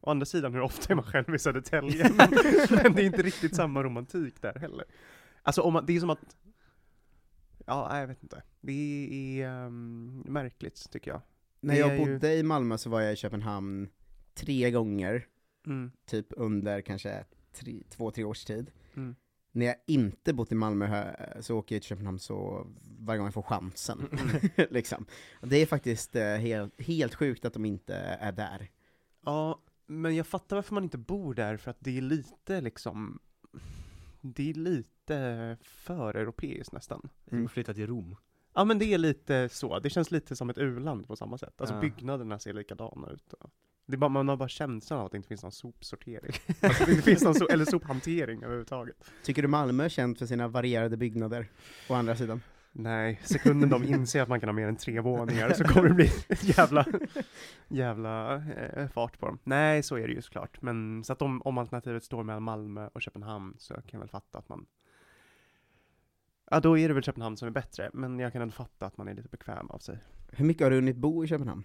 Å 0.00 0.10
andra 0.10 0.26
sidan, 0.26 0.54
hur 0.54 0.60
ofta 0.60 0.92
är 0.92 0.94
man 0.96 1.04
själv 1.04 1.34
i 1.34 1.38
Södertälje? 1.38 2.10
men, 2.70 2.94
det 2.94 3.02
är 3.02 3.06
inte 3.06 3.22
riktigt 3.22 3.56
samma 3.56 3.82
romantik 3.82 4.42
där 4.42 4.54
heller. 4.54 4.84
Alltså 5.42 5.62
om 5.62 5.72
man, 5.72 5.86
det 5.86 5.96
är 5.96 6.00
som 6.00 6.10
att, 6.10 6.36
ja 7.66 7.98
jag 8.00 8.06
vet 8.06 8.22
inte. 8.22 8.42
Det 8.60 8.72
är 9.42 9.48
ehm, 9.48 10.22
märkligt 10.26 10.90
tycker 10.90 11.10
jag. 11.10 11.20
När 11.60 11.74
jag 11.74 11.90
är 11.90 12.06
ju- 12.06 12.12
bodde 12.14 12.34
i 12.34 12.42
Malmö 12.42 12.78
så 12.78 12.90
var 12.90 13.00
jag 13.00 13.12
i 13.12 13.16
Köpenhamn 13.16 13.88
tre 14.34 14.70
gånger, 14.70 15.26
Mm. 15.70 15.90
typ 16.06 16.26
under 16.30 16.80
kanske 16.80 17.24
tre, 17.52 17.82
två, 17.90 18.10
tre 18.10 18.24
års 18.24 18.44
tid. 18.44 18.70
Mm. 18.94 19.14
När 19.52 19.66
jag 19.66 19.76
inte 19.86 20.32
bott 20.32 20.52
i 20.52 20.54
Malmö 20.54 21.14
så 21.40 21.56
åker 21.58 21.74
jag 21.74 21.82
till 21.82 21.88
Köpenhamn 21.88 22.18
så 22.18 22.66
varje 22.98 23.18
gång 23.18 23.26
jag 23.26 23.34
får 23.34 23.42
chansen. 23.42 24.08
liksom. 24.70 25.06
Och 25.40 25.48
Det 25.48 25.56
är 25.56 25.66
faktiskt 25.66 26.16
eh, 26.16 26.24
helt, 26.36 26.80
helt 26.80 27.14
sjukt 27.14 27.44
att 27.44 27.52
de 27.54 27.64
inte 27.64 27.94
är 27.96 28.32
där. 28.32 28.70
Ja, 29.24 29.62
men 29.86 30.16
jag 30.16 30.26
fattar 30.26 30.56
varför 30.56 30.74
man 30.74 30.84
inte 30.84 30.98
bor 30.98 31.34
där, 31.34 31.56
för 31.56 31.70
att 31.70 31.76
det 31.80 31.98
är 31.98 32.02
lite 32.02 32.60
liksom, 32.60 33.18
det 34.20 34.50
är 34.50 34.54
lite 34.54 35.56
för 35.62 36.14
europeiskt 36.14 36.72
nästan. 36.72 37.08
Mm. 37.30 37.48
flytta 37.48 37.74
till 37.74 37.86
Rom. 37.86 38.16
Ja 38.54 38.64
men 38.64 38.78
det 38.78 38.84
är 38.94 38.98
lite 38.98 39.48
så, 39.48 39.78
det 39.78 39.90
känns 39.90 40.10
lite 40.10 40.36
som 40.36 40.50
ett 40.50 40.58
u-land 40.58 41.06
på 41.06 41.16
samma 41.16 41.38
sätt. 41.38 41.60
Alltså 41.60 41.74
Ja. 41.74 41.80
byggnaderna 41.80 42.38
ser 42.38 42.52
likadana 42.52 43.10
ut. 43.10 43.32
och- 43.32 43.50
Det 43.90 43.94
är 43.94 43.98
bara, 43.98 44.08
man 44.08 44.28
har 44.28 44.36
bara 44.36 44.48
känslan 44.48 44.98
av 44.98 45.06
att 45.06 45.12
det 45.12 45.16
inte 45.16 45.28
finns 45.28 45.42
någon 45.42 45.52
sopsortering. 45.52 46.32
Alltså 46.60 46.84
det 46.84 46.90
inte 46.90 47.02
finns 47.02 47.22
någon 47.22 47.34
so 47.34 47.46
eller 47.46 47.64
sophantering 47.64 48.42
överhuvudtaget. 48.42 48.96
Tycker 49.22 49.42
du 49.42 49.48
Malmö 49.48 49.84
är 49.84 49.88
känt 49.88 50.18
för 50.18 50.26
sina 50.26 50.48
varierade 50.48 50.96
byggnader? 50.96 51.50
Å 51.88 51.94
andra 51.94 52.16
sidan. 52.16 52.42
Nej, 52.72 53.20
sekunden 53.24 53.70
de 53.70 53.84
inser 53.84 54.22
att 54.22 54.28
man 54.28 54.40
kan 54.40 54.48
ha 54.48 54.54
mer 54.54 54.68
än 54.68 54.76
tre 54.76 55.00
våningar 55.00 55.52
så 55.52 55.64
kommer 55.64 55.88
det 55.88 55.94
bli 55.94 56.10
jävla, 56.40 56.86
jävla 57.68 58.34
eh, 58.34 58.88
fart 58.88 59.18
på 59.18 59.26
dem. 59.26 59.38
Nej, 59.44 59.82
så 59.82 59.96
är 59.96 60.08
det 60.08 60.14
ju 60.14 60.22
såklart. 60.22 60.62
Men 60.62 61.04
så 61.04 61.12
att 61.12 61.22
om, 61.22 61.42
om 61.42 61.58
alternativet 61.58 62.04
står 62.04 62.22
mellan 62.22 62.42
Malmö 62.42 62.88
och 62.92 63.02
Köpenhamn 63.02 63.54
så 63.58 63.74
kan 63.74 63.82
jag 63.90 63.98
väl 63.98 64.08
fatta 64.08 64.38
att 64.38 64.48
man 64.48 64.66
Ja, 66.50 66.60
då 66.60 66.78
är 66.78 66.88
det 66.88 66.94
väl 66.94 67.02
Köpenhamn 67.02 67.36
som 67.36 67.48
är 67.48 67.52
bättre, 67.52 67.90
men 67.92 68.18
jag 68.18 68.32
kan 68.32 68.42
ändå 68.42 68.52
fatta 68.52 68.86
att 68.86 68.96
man 68.96 69.08
är 69.08 69.14
lite 69.14 69.28
bekväm 69.28 69.70
av 69.70 69.78
sig. 69.78 69.98
Hur 70.32 70.44
mycket 70.44 70.64
har 70.64 70.70
du 70.70 70.76
hunnit 70.76 70.96
bo 70.96 71.24
i 71.24 71.28
Köpenhamn? 71.28 71.64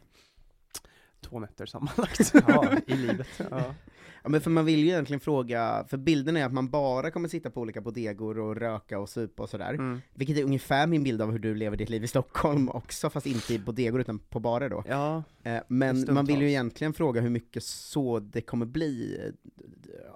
Två 1.25 1.39
nätter 1.39 1.65
sammanlagt. 1.65 2.33
Ja, 2.47 2.73
i 2.87 2.95
livet. 2.95 3.27
ja. 3.51 3.75
Ja 4.23 4.29
men 4.29 4.41
för 4.41 4.49
man 4.51 4.65
vill 4.65 4.79
ju 4.79 4.87
egentligen 4.87 5.19
fråga, 5.19 5.85
för 5.87 5.97
bilden 5.97 6.37
är 6.37 6.45
att 6.45 6.53
man 6.53 6.69
bara 6.69 7.11
kommer 7.11 7.27
sitta 7.27 7.49
på 7.51 7.61
olika 7.61 7.81
bodegor 7.81 8.39
och 8.39 8.55
röka 8.55 8.99
och 8.99 9.09
supa 9.09 9.43
och 9.43 9.49
sådär, 9.49 9.73
Mm. 9.73 10.01
vilket 10.13 10.37
är 10.37 10.43
ungefär 10.43 10.87
min 10.87 11.03
bild 11.03 11.21
av 11.21 11.31
hur 11.31 11.39
du 11.39 11.55
lever 11.55 11.77
ditt 11.77 11.89
liv 11.89 12.03
i 12.03 12.07
Stockholm 12.07 12.69
också, 12.69 13.09
fast 13.09 13.25
inte 13.27 13.53
i 13.53 13.59
bodegor 13.59 14.01
utan 14.01 14.19
på 14.19 14.39
barer 14.39 14.69
då. 14.69 14.83
ja, 14.87 15.23
Eh, 15.43 15.61
Men 15.67 16.13
man 16.13 16.25
vill 16.25 16.41
ju 16.41 16.49
egentligen 16.49 16.93
fråga 16.93 17.21
hur 17.21 17.29
mycket 17.29 17.63
så 17.63 18.19
det 18.19 18.41
kommer 18.41 18.65
bli, 18.65 19.19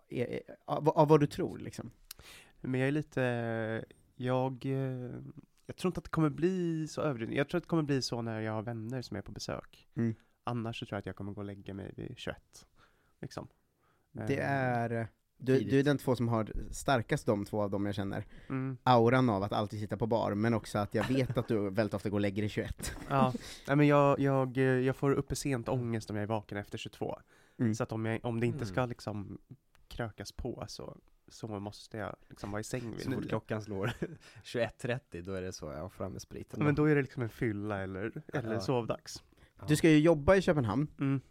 eh, 0.10 0.20
eh, 0.22 0.40
av, 0.66 0.90
av 0.90 1.08
vad 1.08 1.20
du 1.20 1.28
tror 1.28 1.58
liksom. 1.58 1.92
men 2.62 2.80
jag 2.80 2.88
är 2.88 2.92
lite, 2.92 3.22
jag, 4.16 4.66
jag 5.66 5.76
tror 5.76 5.90
inte 5.90 5.98
att 5.98 6.04
det 6.04 6.10
kommer 6.10 6.30
bli 6.30 6.88
så 6.88 7.02
överdrivet. 7.02 7.36
Jag 7.36 7.50
tror 7.50 7.58
att 7.58 7.64
det 7.64 7.70
kommer 7.70 7.84
bli 7.84 8.02
så 8.02 8.22
när 8.22 8.42
jag 8.42 8.54
har 8.54 8.62
vänner 8.62 9.02
som 9.02 9.18
är 9.18 9.22
på 9.22 9.32
besök. 9.32 9.88
Mm. 9.98 10.16
Annars 10.44 10.80
så 10.80 10.86
tror 10.86 10.96
jag 10.96 11.00
att 11.00 11.06
jag 11.06 11.16
kommer 11.16 11.32
gå 11.32 11.42
och 11.42 11.46
lägga 11.46 11.74
mig 11.74 11.94
vid 11.98 12.14
21. 12.18 12.68
Liksom. 13.22 13.48
Det 14.12 14.38
Eh, 14.38 14.50
är, 14.52 15.08
du, 15.38 15.56
Tidigt. 15.58 15.72
du 15.72 15.80
är 15.80 15.84
den 15.84 15.98
två 15.98 16.16
som 16.16 16.28
har 16.28 16.52
starkast 16.72 17.26
de 17.26 17.46
två 17.46 17.62
av 17.62 17.70
dem 17.70 17.86
jag 17.86 17.96
känner. 17.96 18.26
Mm. 18.50 18.78
Auran 18.84 19.30
av 19.30 19.44
att 19.44 19.52
alltid 19.54 19.80
sitta 19.80 19.98
på 19.98 20.08
bar, 20.08 20.34
men 20.34 20.54
också 20.54 20.78
att 20.80 20.94
jag 20.96 21.04
vet 21.08 21.38
att 21.38 21.48
du 21.48 21.70
väldigt 21.70 21.94
ofta 21.94 22.10
går 22.10 22.18
och 22.18 22.22
lägger 22.22 22.42
dig 22.42 22.50
21. 22.50 22.96
Ja, 23.10 23.34
nej 23.68 23.76
men 23.76 23.88
jag, 23.88 24.20
jag, 24.20 24.58
eh, 24.58 24.64
jag 24.64 24.96
får 24.96 25.12
uppe 25.12 25.36
sent 25.36 25.70
ångest 25.70 26.10
om 26.10 26.16
jag 26.16 26.24
är 26.24 26.28
vaken 26.28 26.58
efter 26.58 26.78
22. 26.78 27.20
Mm. 27.60 27.76
Så 27.76 27.84
att 27.84 27.92
om, 27.92 28.06
jag, 28.06 28.26
om 28.26 28.40
det 28.40 28.48
inte 28.48 28.66
ska 28.66 28.80
Mm. 28.80 28.90
liksom 28.90 29.38
krökas 29.88 30.32
på 30.32 30.64
så, 30.68 30.98
så 31.28 31.48
måste 31.48 31.98
jag 31.98 32.16
liksom 32.30 32.52
vara 32.52 32.60
i 32.60 32.64
säng 32.64 32.92
vid 32.92 33.02
Så 33.02 33.12
fort 33.12 33.28
klockan 33.30 33.62
slår 33.62 33.88
21.30, 34.44 35.22
då 35.22 35.34
är 35.34 35.42
det 35.42 35.54
så, 35.54 35.66
ja, 35.66 35.90
fram 35.90 36.12
med 36.12 36.22
spriten. 36.22 36.64
Men 36.64 36.76
då 36.76 36.86
är 36.86 36.96
det 36.96 37.02
liksom 37.02 37.24
en 37.24 37.30
fylla 37.30 37.82
eller, 37.82 38.22
eller 38.34 38.54
Ja. 38.54 38.60
sovdags. 38.60 39.24
Du 39.68 39.76
ska 39.76 39.90
ju 39.90 40.00
jobba 40.00 40.36
i 40.36 40.42
Köpenhamn, 40.42 40.88
Mm. 41.00 41.22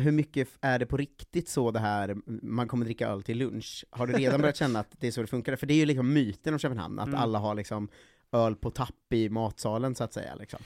hur 0.00 0.12
mycket 0.12 0.48
är 0.60 0.78
det 0.78 0.86
på 0.86 0.96
riktigt 0.96 1.48
så 1.48 1.70
det 1.70 1.78
här, 1.78 2.16
man 2.42 2.68
kommer 2.68 2.84
dricka 2.84 3.08
öl 3.08 3.22
till 3.22 3.38
lunch? 3.38 3.84
Har 3.90 4.06
du 4.06 4.12
redan 4.12 4.40
börjat 4.40 4.56
känna 4.56 4.80
att 4.80 4.94
det 5.00 5.06
är 5.06 5.10
så 5.10 5.20
det 5.20 5.26
funkar? 5.26 5.56
För 5.56 5.66
det 5.66 5.74
är 5.74 5.78
ju 5.78 5.86
liksom 5.86 6.12
myten 6.12 6.52
om 6.54 6.58
Köpenhamn, 6.58 6.98
att 6.98 7.08
Mm. 7.08 7.20
alla 7.20 7.38
har 7.38 7.54
liksom 7.54 7.88
öl 8.32 8.56
på 8.56 8.70
tapp 8.70 9.12
i 9.12 9.28
matsalen 9.28 9.94
så 9.94 10.04
att 10.04 10.12
säga 10.12 10.34
liksom. 10.34 10.60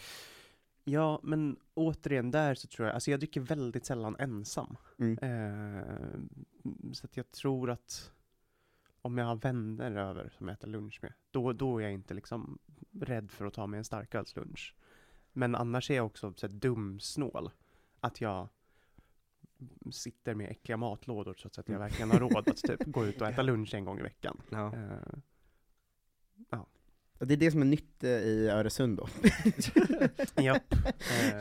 Ja, 0.84 1.20
men 1.22 1.56
återigen 1.74 2.30
där 2.30 2.54
så 2.54 2.68
tror 2.68 2.88
jag, 2.88 2.94
alltså 2.94 3.10
jag 3.10 3.20
dricker 3.20 3.40
väldigt 3.40 3.86
sällan 3.86 4.16
ensam. 4.18 4.76
Mm. 4.98 5.18
Eh, 5.18 5.84
så 6.92 7.06
att 7.06 7.16
jag 7.16 7.30
tror 7.30 7.70
att 7.70 8.12
om 9.02 9.18
jag 9.18 9.26
har 9.26 9.36
vänner 9.36 9.96
över 9.96 10.32
som 10.38 10.48
jag 10.48 10.54
äter 10.54 10.68
lunch 10.68 10.98
med, 11.02 11.12
då, 11.30 11.52
då 11.52 11.78
är 11.78 11.82
jag 11.82 11.92
inte 11.92 12.14
liksom 12.14 12.58
rädd 13.00 13.30
för 13.30 13.46
att 13.46 13.54
ta 13.54 13.66
mig 13.66 13.78
en 13.78 13.84
starkölslunch. 13.84 14.74
Men 15.32 15.54
annars 15.54 15.90
är 15.90 15.94
jag 15.94 16.06
också 16.06 16.32
så 16.36 16.46
här 16.46 16.54
dumsnål, 16.54 17.50
att 18.00 18.20
jag 18.20 18.48
sitter 19.92 20.34
med 20.34 20.50
äckliga 20.50 20.76
matlådor 20.76 21.34
så 21.38 21.60
att 21.60 21.68
jag 21.68 21.78
verkligen 21.78 22.10
har 22.10 22.18
råd 22.20 22.48
att 22.48 22.56
typ 22.56 22.84
gå 22.86 23.06
ut 23.06 23.20
och 23.20 23.28
äta 23.30 23.42
lunch 23.42 23.74
en 23.74 23.84
gång 23.84 23.98
i 23.98 24.02
veckan. 24.02 24.40
Ja. 24.50 24.72
Eh, 24.76 26.58
Och 27.18 27.26
det 27.28 27.34
är 27.34 27.38
det 27.38 27.50
som 27.50 27.60
är 27.60 27.66
nytt 27.66 28.04
eh, 28.04 28.10
i 28.10 28.48
Öresund 28.48 28.96
då, 28.98 29.08
japp. 30.42 30.74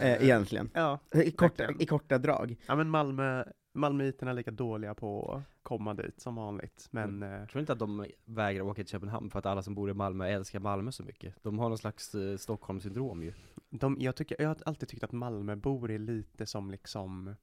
eh, 0.01 0.23
egentligen. 0.23 0.69
Ja, 0.73 0.99
I 1.13 1.31
korta. 1.31 1.71
I 1.79 1.85
korta 1.85 2.17
drag. 2.17 2.55
Ja 2.67 2.75
men 2.75 2.89
Malmö, 2.89 3.43
Malmöiterna 3.73 4.31
är 4.31 4.35
lika 4.35 4.51
dåliga 4.51 4.95
på 4.95 5.31
att 5.33 5.63
komma 5.63 5.93
dit 5.93 6.21
som 6.21 6.35
vanligt, 6.35 6.87
men 6.91 7.23
eh, 7.23 7.29
Jag 7.29 7.49
tror 7.49 7.59
inte 7.59 7.73
att 7.73 7.79
de 7.79 8.05
vägrar 8.25 8.61
åka 8.63 8.75
till 8.83 8.87
Köpenhamn 8.91 9.29
för 9.29 9.39
att 9.39 9.45
alla 9.45 9.61
som 9.63 9.75
bor 9.75 9.89
i 9.89 9.93
Malmö 9.93 10.27
älskar 10.27 10.59
Malmö 10.59 10.91
så 10.91 11.03
mycket. 11.03 11.35
De 11.43 11.59
har 11.59 11.69
någon 11.69 11.77
slags 11.77 12.15
eh, 12.15 12.37
Stockholmssyndrom 12.37 13.23
ju. 13.23 13.33
De, 13.71 13.97
jag, 13.99 14.15
tycker, 14.15 14.35
jag 14.41 14.47
har 14.47 14.57
alltid 14.65 14.89
tyckt 14.89 15.03
att 15.03 15.11
Malmöbor 15.11 15.91
är 15.91 15.99
lite 15.99 16.45
som 16.45 16.71
liksom 16.71 17.35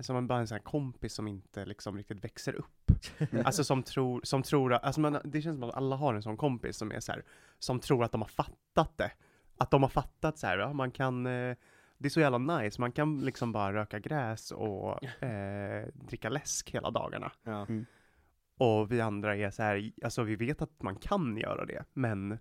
som 0.00 0.16
en, 0.16 0.26
bara 0.26 0.38
en 0.38 0.46
sån 0.48 0.54
här 0.56 0.62
kompis 0.62 1.12
som 1.14 1.28
inte 1.28 1.64
liksom 1.64 1.96
riktigt 1.96 2.24
växer 2.24 2.54
upp. 2.54 2.92
Alltså 3.44 3.64
som 3.64 3.82
tror, 3.82 4.20
som 4.24 4.42
tror, 4.42 4.72
att- 4.74 4.84
alltså 4.84 5.00
man, 5.00 5.18
det 5.24 5.42
känns 5.42 5.60
som 5.60 5.68
att 5.68 5.76
alla 5.76 5.96
har 5.96 6.14
en 6.14 6.22
sån 6.22 6.36
kompis 6.36 6.76
som 6.76 6.92
är 6.92 7.00
så 7.00 7.12
här, 7.12 7.24
som 7.58 7.80
tror 7.80 8.04
att 8.04 8.12
de 8.12 8.20
har 8.20 8.28
fattat 8.28 8.98
det. 8.98 9.10
Att 9.56 9.70
de 9.70 9.82
har 9.82 9.90
fattat 9.90 10.38
så 10.38 10.46
här, 10.46 10.58
ja 10.58 10.72
man 10.72 10.90
kan, 10.90 11.26
eh, 11.26 11.56
det 11.98 12.08
är 12.08 12.10
så 12.10 12.20
jävla 12.20 12.38
nice, 12.38 12.80
man 12.80 12.92
kan 12.92 13.20
liksom 13.20 13.52
bara 13.52 13.72
röka 13.72 13.98
gräs 13.98 14.50
och 14.50 15.04
eh, 15.22 15.86
dricka 15.94 16.28
läsk 16.28 16.70
hela 16.70 16.90
dagarna. 16.90 17.32
Ja. 17.42 17.66
Och 18.58 18.92
vi 18.92 19.00
andra 19.00 19.36
är 19.36 19.50
så 19.50 19.62
här, 19.62 19.92
alltså 20.04 20.22
vi 20.22 20.36
vet 20.36 20.62
att 20.62 20.82
man 20.82 20.96
kan 20.96 21.36
göra 21.36 21.64
det, 21.66 21.84
men 21.92 22.38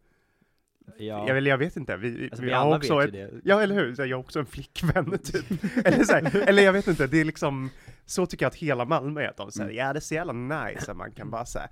ja. 0.97 1.27
jag, 1.27 1.47
jag 1.47 1.57
vet 1.57 1.77
inte, 1.77 1.97
vi, 1.97 2.23
Alltså, 2.23 2.41
vi 2.41 2.47
vi 2.47 2.53
har 2.53 2.61
alla 2.61 2.77
också 2.77 2.97
vet 2.97 3.07
ett, 3.07 3.13
det. 3.13 3.31
Ja 3.43 3.61
eller 3.61 3.75
hur, 3.75 4.05
jag 4.05 4.17
har 4.17 4.23
också 4.23 4.39
en 4.39 4.45
flickvän 4.45 5.19
typ. 5.23 5.45
eller, 5.85 6.03
så 6.03 6.13
här, 6.13 6.35
eller 6.47 6.63
jag 6.63 6.73
vet 6.73 6.87
inte, 6.87 7.07
det 7.07 7.21
är 7.21 7.25
liksom, 7.25 7.69
så 8.05 8.25
tycker 8.25 8.45
jag 8.45 8.49
att 8.49 8.55
hela 8.55 8.85
Malmö 8.85 9.21
är, 9.21 9.27
att 9.27 9.37
de 9.37 9.51
säger, 9.51 9.71
ja 9.71 9.93
det 9.93 9.99
är 9.99 10.01
så 10.01 10.13
jävla 10.13 10.33
nice 10.33 10.91
att 10.91 10.97
man 10.97 11.11
kan 11.11 11.29
bara 11.29 11.45
säga 11.45 11.69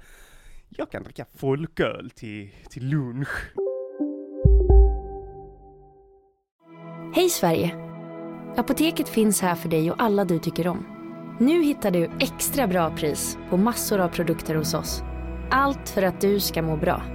jag 0.69 0.91
kan 0.91 1.03
dricka 1.03 1.25
folköl 1.35 2.09
till, 2.09 2.49
till 2.69 2.89
lunch. 2.89 3.53
Hej 7.15 7.29
Sverige! 7.29 7.75
Apoteket 8.57 9.09
finns 9.09 9.41
här 9.41 9.55
för 9.55 9.69
dig 9.69 9.91
och 9.91 10.01
alla 10.03 10.25
du 10.25 10.39
tycker 10.39 10.67
om. 10.67 10.85
Nu 11.39 11.63
hittar 11.63 11.91
du 11.91 12.11
extra 12.19 12.67
bra 12.67 12.95
pris 12.97 13.37
på 13.49 13.57
massor 13.57 13.99
av 13.99 14.09
produkter 14.09 14.55
hos 14.55 14.73
oss. 14.73 15.03
Allt 15.51 15.89
för 15.89 16.01
att 16.01 16.21
du 16.21 16.39
ska 16.39 16.61
må 16.61 16.77
bra. 16.77 17.14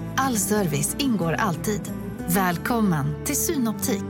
All 0.15 0.37
service 0.37 0.95
ingår 0.99 1.33
alltid. 1.33 1.81
Välkommen 2.27 3.25
till 3.25 3.35
Synoptik. 3.35 4.03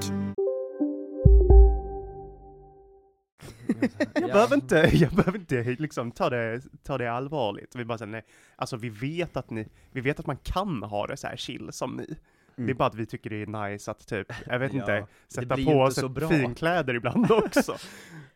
Jag 4.14 4.30
Ja. 4.30 4.34
behöver 4.34 4.56
inte, 4.56 4.76
jag 4.94 5.12
behöver 5.14 5.40
inte 5.40 5.64
liksom 5.64 6.12
ta 6.12 6.30
det, 6.30 6.62
ta 6.84 6.98
det 6.98 7.08
allvarligt. 7.12 7.76
Vi 7.76 7.86
bara 7.86 7.98
säger 7.98 8.12
nej, 8.12 8.26
alltså 8.56 8.78
vi 8.78 8.90
vet 8.90 9.38
att 9.38 9.50
ni, 9.50 9.68
vi 9.92 10.02
vet 10.02 10.20
att 10.20 10.26
man 10.28 10.38
kan 10.38 10.84
ha 10.84 11.08
det 11.08 11.18
så 11.18 11.28
här 11.28 11.36
chill 11.38 11.70
som 11.72 11.96
ni. 11.96 12.16
Det 12.56 12.72
är 12.72 12.74
bara 12.76 12.88
att 12.88 12.96
vi 12.96 13.06
tycker 13.06 13.30
det 13.30 13.42
är 13.42 13.70
nice 13.70 13.92
att 13.92 14.08
typ, 14.08 14.28
jag 14.46 14.60
vet 14.60 14.74
Ja, 14.74 14.80
inte, 14.80 15.08
sätta 15.28 15.56
på 15.56 15.72
oss 15.82 16.00
finkläder 16.30 16.94
ibland 16.94 17.32
också. 17.32 17.76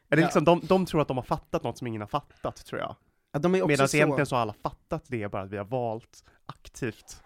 Eller 0.10 0.22
Ja. 0.22 0.28
liksom, 0.28 0.44
de, 0.44 0.60
de 0.64 0.86
tror 0.86 1.02
att 1.02 1.08
de 1.08 1.18
har 1.18 1.24
fattat 1.24 1.64
något 1.64 1.78
som 1.78 1.88
ingen 1.88 2.02
har 2.02 2.08
fattat, 2.08 2.66
tror 2.66 2.82
jag. 2.82 2.96
Ja, 3.44 3.50
Medan 3.50 3.88
så... 3.88 3.98
egentligen 3.98 4.26
så 4.26 4.36
har 4.36 4.42
alla 4.42 4.54
fattat 4.64 5.04
det, 5.08 5.32
bara 5.32 5.42
att 5.42 5.52
vi 5.52 5.58
har 5.58 5.66
valt 5.66 6.24
aktivt 6.46 7.24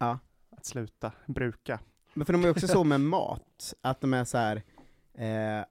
Ja. 0.00 0.18
att 0.50 0.66
sluta 0.66 1.12
bruka. 1.26 1.80
Men 2.14 2.26
för 2.26 2.32
de 2.32 2.44
är 2.44 2.50
också 2.50 2.68
så 2.68 2.84
med 2.84 3.00
mat, 3.16 3.74
att 3.80 4.00
de 4.00 4.14
är 4.14 4.24
så 4.24 4.38
här. 4.38 4.62
Eh, 5.14 5.64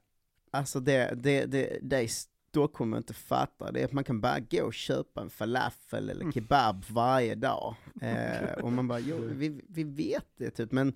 alltså 0.52 0.80
det, 0.80 1.14
det, 1.16 1.46
det, 1.46 1.80
det 1.82 2.02
i 2.02 2.08
Stockholm 2.08 2.96
inte 2.96 3.14
fattar, 3.14 3.72
det 3.72 3.82
är 3.82 3.86
att 3.86 3.92
man 3.92 4.04
kan 4.04 4.22
bara 4.22 4.40
gå 4.40 4.64
och 4.64 4.74
köpa 4.74 5.22
en 5.22 5.30
falafel 5.30 6.10
eller 6.10 6.32
kebab 6.32 6.86
varje 6.90 7.36
dag. 7.36 7.76
Eh, 8.02 8.52
och 8.54 8.72
man 8.72 8.88
bara, 8.88 9.00
jo, 9.00 9.18
vi, 9.32 9.62
vi 9.70 9.84
vet 9.84 10.26
det 10.38 10.52
typ, 10.52 10.72
men 10.72 10.94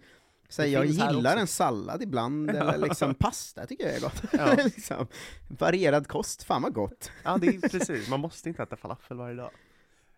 så 0.50 0.62
här, 0.62 0.70
Det 0.70 0.74
jag 0.74 0.86
gillar 0.86 1.38
en 1.38 1.48
sallad 1.48 2.02
ibland, 2.02 2.50
eller 2.50 2.78
liksom 2.78 3.16
pasta 3.16 3.66
tycker 3.66 3.86
jag 3.86 3.96
är 3.96 4.02
gott. 4.02 4.24
Ja. 4.32 4.56
liksom, 4.64 5.08
varierad 5.48 6.08
kost, 6.08 6.44
fan 6.44 6.62
vad 6.62 6.74
gott. 6.74 7.12
Ja, 7.24 7.38
det 7.38 7.48
är 7.48 7.70
precis, 7.70 8.10
man 8.10 8.20
måste 8.20 8.50
inte 8.50 8.64
äta 8.64 8.76
falafel 8.76 9.18
varje 9.18 9.36
dag. 9.36 9.52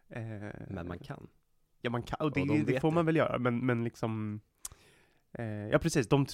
Eh, 0.09 0.21
Men 0.69 0.87
man 0.87 0.99
kan. 0.99 1.27
Ja, 1.85 1.89
man 1.91 2.03
kan, 2.03 2.17
och 2.19 2.31
det, 2.31 2.41
Och 2.41 2.47
de 2.47 2.63
det 2.63 2.79
får 2.79 2.91
man 2.91 3.05
väl 3.05 3.15
göra, 3.15 3.39
men, 3.39 3.65
men 3.65 3.83
liksom 3.83 4.39
eh, 5.33 5.45
Ja 5.45 5.79
precis, 5.79 6.07
de, 6.07 6.25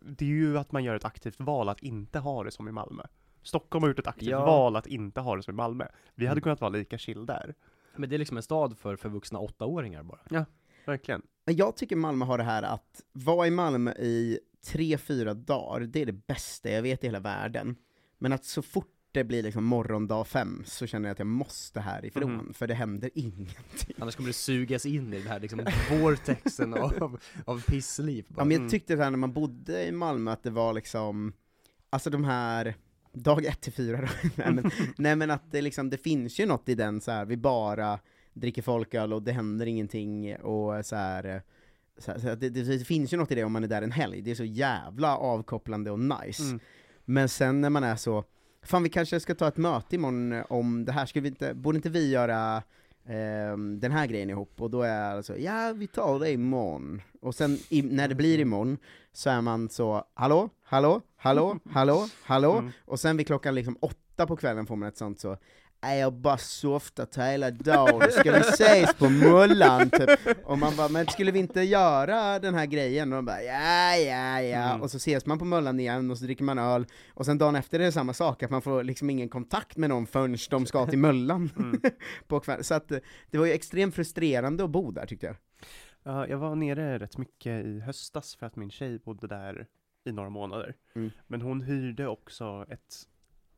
det 0.00 0.24
är 0.24 0.28
ju 0.28 0.58
att 0.58 0.72
man 0.72 0.84
gör 0.84 0.94
ett 0.94 1.04
aktivt 1.04 1.40
val 1.40 1.68
att 1.68 1.82
inte 1.82 2.18
ha 2.18 2.44
det 2.44 2.50
som 2.50 2.68
i 2.68 2.72
Malmö. 2.72 3.02
Stockholm 3.42 3.82
har 3.82 3.88
gjort 3.90 3.98
ett 3.98 4.06
aktivt 4.06 4.28
Ja. 4.30 4.46
val 4.46 4.76
att 4.76 4.86
inte 4.86 5.20
ha 5.20 5.36
det 5.36 5.42
som 5.42 5.54
i 5.54 5.56
Malmö. 5.56 5.86
Vi 6.14 6.26
hade 6.26 6.38
Mm. 6.38 6.42
kunnat 6.42 6.60
vara 6.60 6.68
lika 6.70 6.98
chill 6.98 7.26
där. 7.26 7.54
Men 7.96 8.08
det 8.10 8.16
är 8.16 8.18
liksom 8.18 8.36
en 8.36 8.42
stad 8.42 8.78
för, 8.78 8.96
för 8.96 9.08
vuxna 9.08 9.38
åttaåringar 9.38 10.02
bara. 10.02 10.46
Verkligen. 10.86 11.22
Men 11.44 11.56
jag 11.56 11.76
tycker 11.76 11.96
Malmö 11.96 12.24
har 12.24 12.38
det 12.38 12.44
här 12.44 12.62
att 12.62 13.02
vara 13.12 13.46
i 13.46 13.50
Malmö 13.50 13.92
i 13.92 14.38
tre, 14.66 14.98
fyra 14.98 15.34
dagar, 15.34 15.80
det 15.80 16.02
är 16.02 16.06
det 16.06 16.12
bästa 16.26 16.70
jag 16.70 16.82
vet 16.82 17.04
i 17.04 17.06
hela 17.06 17.20
världen. 17.20 17.76
Men 18.18 18.32
att 18.32 18.44
så 18.44 18.62
fort 18.62 18.92
det 19.12 19.24
blir 19.24 19.42
liksom 19.42 19.64
morgondag 19.64 20.24
fem 20.26 20.62
så 20.66 20.86
känner 20.86 21.08
jag 21.08 21.12
att 21.12 21.18
jag 21.18 21.26
måste 21.26 21.80
härifrån, 21.80 22.32
Mhm. 22.34 22.54
för 22.54 22.66
det 22.66 22.74
händer 22.74 23.10
ingenting. 23.14 23.96
Annars 23.98 24.16
kommer 24.16 24.26
det 24.28 24.32
sugas 24.32 24.86
in 24.86 25.14
i 25.14 25.18
den 25.18 25.26
här 25.28 25.40
liksom 25.40 25.60
vortexen 26.00 26.74
av, 26.74 27.18
av 27.44 27.62
pissliv 27.66 28.24
bara. 28.28 28.40
Ja, 28.40 28.44
men 28.44 28.50
jag 28.50 28.58
Mm. 28.60 28.70
tyckte 28.70 28.96
det 28.96 29.02
här 29.04 29.10
när 29.10 29.18
man 29.18 29.32
bodde 29.32 29.86
i 29.86 29.92
Malmö 29.92 30.30
att 30.32 30.42
det 30.42 30.50
var 30.50 30.72
liksom, 30.72 31.32
alltså 31.90 32.10
de 32.10 32.24
här, 32.24 32.74
dag 33.12 33.44
ett 33.44 33.60
till 33.60 33.72
fyra 33.72 34.00
då. 34.00 34.06
nej, 34.36 34.52
men, 34.52 34.70
nej 34.98 35.16
men 35.16 35.30
att 35.30 35.50
det 35.52 35.62
liksom, 35.62 35.90
det 35.90 35.98
finns 35.98 36.40
ju 36.40 36.46
något 36.46 36.68
i 36.68 36.74
den 36.74 37.00
så 37.00 37.10
här. 37.10 37.24
vi 37.24 37.36
bara 37.36 37.98
dricker 38.32 38.62
folköl 38.62 39.12
och 39.12 39.22
det 39.22 39.32
händer 39.32 39.66
ingenting 39.66 40.36
och 40.36 40.86
så 40.86 40.96
här. 40.96 41.42
Så 41.98 42.10
här, 42.12 42.18
så 42.18 42.26
det, 42.34 42.50
det, 42.50 42.62
det 42.62 42.84
finns 42.84 43.12
ju 43.12 43.16
något 43.16 43.32
i 43.32 43.34
det 43.34 43.44
om 43.44 43.52
man 43.52 43.64
är 43.64 43.68
där 43.68 43.82
en 43.82 43.92
helg, 43.92 44.22
det 44.22 44.30
är 44.30 44.34
så 44.34 44.44
jävla 44.44 45.16
avkopplande 45.16 45.90
och 45.90 45.98
nice. 46.00 46.42
Mm. 46.42 46.60
Men 47.04 47.28
sen 47.28 47.60
när 47.60 47.70
man 47.70 47.84
är 47.84 47.96
så, 47.96 48.24
fan 48.62 48.82
vi 48.82 48.88
kanske 48.88 49.20
ska 49.20 49.34
ta 49.34 49.48
ett 49.48 49.56
möte 49.56 49.94
imorgon 49.94 50.44
om 50.48 50.84
det 50.84 50.92
här, 50.92 51.06
ska 51.06 51.20
vi 51.20 51.28
inte, 51.28 51.54
borde 51.54 51.76
inte 51.76 51.90
vi 51.90 52.10
göra 52.10 52.62
ehm, 53.06 53.80
den 53.80 53.92
här 53.92 54.06
grejen 54.06 54.30
ihop? 54.30 54.60
Och 54.60 54.70
då 54.70 54.82
är 54.82 55.02
jag 55.02 55.16
alltså, 55.16 55.38
ja 55.38 55.72
vi 55.76 55.86
tar 55.86 56.18
det 56.18 56.32
imorgon. 56.32 57.02
Och 57.20 57.34
sen 57.34 57.58
i, 57.68 57.82
när 57.82 58.08
det 58.08 58.14
blir 58.14 58.38
imorgon, 58.38 58.78
så 59.12 59.30
är 59.30 59.40
man 59.40 59.68
så, 59.68 60.04
hallå, 60.14 60.50
hallå, 60.64 61.00
hallå, 61.16 61.58
hallå, 61.70 62.08
hallå? 62.22 62.52
Mm. 62.52 62.72
Och 62.84 63.00
sen 63.00 63.16
vid 63.16 63.26
klockan 63.26 63.54
liksom 63.54 63.76
åtta 63.80 64.26
på 64.26 64.36
kvällen 64.36 64.66
får 64.66 64.76
man 64.76 64.88
ett 64.88 64.98
sånt 64.98 65.20
så, 65.20 65.36
Nej, 65.82 66.00
jag 66.00 66.12
bara 66.12 66.38
softat 66.38 67.16
hela 67.16 67.50
dagen, 67.50 68.10
ska 68.12 68.32
vi 68.32 68.38
ses 68.38 68.94
på 68.94 69.08
Mullan? 69.08 69.90
Typ. 69.90 70.10
Och 70.44 70.58
man 70.58 70.76
bara, 70.76 70.88
men 70.88 71.06
skulle 71.06 71.30
vi 71.30 71.38
inte 71.38 71.62
göra 71.62 72.38
den 72.38 72.54
här 72.54 72.66
grejen? 72.66 73.12
Och 73.12 73.16
de 73.16 73.24
bara, 73.24 73.42
ja, 73.42 73.96
ja, 73.96 74.40
ja. 74.42 74.70
Mm. 74.70 74.82
Och 74.82 74.90
så 74.90 74.96
ses 74.96 75.26
man 75.26 75.38
på 75.38 75.44
Mullan 75.44 75.80
igen, 75.80 76.10
och 76.10 76.18
så 76.18 76.24
dricker 76.24 76.44
man 76.44 76.58
öl, 76.58 76.86
och 77.14 77.26
sen 77.26 77.38
dagen 77.38 77.56
efter 77.56 77.80
är 77.80 77.84
det 77.84 77.92
samma 77.92 78.12
sak, 78.14 78.42
att 78.42 78.50
man 78.50 78.62
får 78.62 78.84
liksom 78.84 79.10
ingen 79.10 79.28
kontakt 79.28 79.76
med 79.76 79.90
någon 79.90 80.06
förrän 80.06 80.36
de 80.50 80.66
ska 80.66 80.86
till 80.86 80.98
Möllan 80.98 81.50
Mm. 81.58 81.80
på 82.26 82.40
kvällen. 82.40 82.64
Så 82.64 82.74
att 82.74 82.92
eh, 82.92 82.98
det 83.30 83.38
var 83.38 83.46
ju 83.46 83.52
extremt 83.52 83.94
frustrerande 83.94 84.64
att 84.64 84.70
bo 84.70 84.90
där 84.90 85.06
tyckte 85.06 85.26
jag. 85.26 85.36
Ja, 86.02 86.26
jag 86.28 86.38
var 86.38 86.54
nere 86.54 86.98
rätt 86.98 87.18
mycket 87.18 87.64
i 87.64 87.80
höstas 87.80 88.36
för 88.36 88.46
att 88.46 88.56
min 88.56 88.70
tjej 88.70 88.98
bodde 88.98 89.26
där 89.26 89.66
i 90.04 90.12
några 90.12 90.30
månader. 90.30 90.74
Mm. 90.94 91.10
Men 91.26 91.42
hon 91.42 91.60
hyrde 91.62 92.06
också 92.06 92.66
ett 92.68 92.94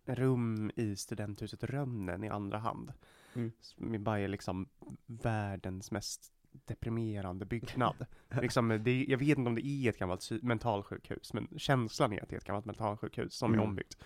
rum 0.07 0.71
i 0.77 0.97
studenthuset 0.97 1.65
Rönnen 1.65 2.25
i 2.25 2.29
andra 2.29 2.59
hand. 2.59 2.93
Mm. 3.35 4.05
Bara 4.05 4.19
är 4.21 4.29
liksom 4.29 4.69
världens 5.07 5.91
mest 5.91 6.33
deprimerande 6.53 7.45
byggnad. 7.45 8.07
liksom, 8.41 8.69
det, 8.85 9.05
jag 9.09 9.19
vet 9.19 9.39
inte 9.39 9.49
om 9.49 9.55
det 9.55 9.67
är 9.67 9.89
ett 9.89 9.99
gammalt 9.99 10.31
mentalsjukhus, 10.43 11.33
men 11.33 11.49
känslan 11.57 12.13
är 12.13 12.23
att 12.23 12.29
det 12.29 12.35
är 12.35 12.39
ett 12.39 12.45
gammalt 12.45 12.67
mentalsjukhus 12.67 13.35
som 13.35 13.51
Mm. 13.53 13.61
är 13.61 13.69
ombyggt. 13.69 13.97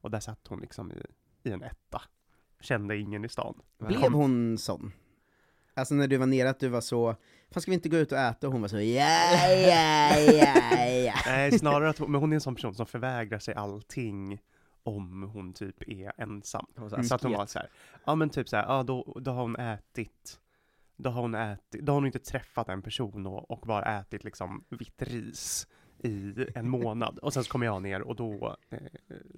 Och 0.00 0.10
där 0.10 0.20
satt 0.20 0.46
hon 0.48 0.60
liksom 0.60 0.92
i, 0.92 1.02
i 1.48 1.52
en 1.52 1.62
etta. 1.62 2.02
Kände 2.60 2.96
ingen 2.96 3.24
i 3.24 3.28
stan. 3.28 3.60
Blev 3.78 4.12
hon 4.12 4.58
sån? 4.58 4.92
Alltså 5.74 5.94
när 5.94 6.08
du 6.08 6.16
var 6.16 6.26
nere, 6.26 6.50
att 6.50 6.60
du 6.60 6.68
var 6.68 6.80
så, 6.80 7.16
fan 7.50 7.60
ska 7.62 7.70
vi 7.70 7.74
inte 7.74 7.88
gå 7.88 7.96
ut 7.96 8.12
och 8.12 8.18
äta? 8.18 8.46
Och 8.46 8.52
hon 8.52 8.62
var 8.62 8.68
så, 8.68 8.76
ja, 8.76 8.82
ja, 9.52 10.18
ja, 10.18 10.86
ja. 10.86 11.14
Nej, 11.26 11.58
snarare 11.58 11.90
att 11.90 11.98
hon, 11.98 12.12
men 12.12 12.20
hon 12.20 12.32
är 12.32 12.34
en 12.34 12.40
sån 12.40 12.54
person 12.54 12.74
som 12.74 12.86
förvägrar 12.86 13.38
sig 13.38 13.54
allting 13.54 14.40
om 14.86 15.22
hon 15.22 15.52
typ 15.52 15.82
är 15.88 16.12
ensam. 16.16 16.66
Hon 16.76 16.88
var 16.88 17.02
Så 17.02 17.14
att 17.14 17.22
hon 17.22 17.32
var 17.32 17.46
så 17.46 17.58
här, 17.58 17.68
ja 18.04 18.14
men 18.14 18.30
typ 18.30 18.48
så 18.48 18.56
här, 18.56 18.64
ja 18.64 18.82
då, 18.82 19.18
då 19.20 19.30
har 19.30 19.42
hon 19.42 19.56
ätit, 19.56 20.40
då 20.96 21.10
har 21.10 21.22
hon 21.22 21.34
ätit, 21.34 21.82
då 21.86 21.92
har 21.92 21.94
hon 21.94 22.06
inte 22.06 22.18
träffat 22.18 22.68
en 22.68 22.82
person 22.82 23.26
och, 23.26 23.50
och 23.50 23.60
bara 23.66 23.98
ätit 24.00 24.24
liksom 24.24 24.64
vitt 24.68 25.02
ris 25.02 25.68
i 25.98 26.46
en 26.54 26.68
månad. 26.68 27.18
Och 27.18 27.32
sen 27.32 27.44
så 27.44 27.50
kommer 27.50 27.66
jag 27.66 27.82
ner 27.82 28.02
och 28.02 28.16
då, 28.16 28.56
eh, 28.70 28.78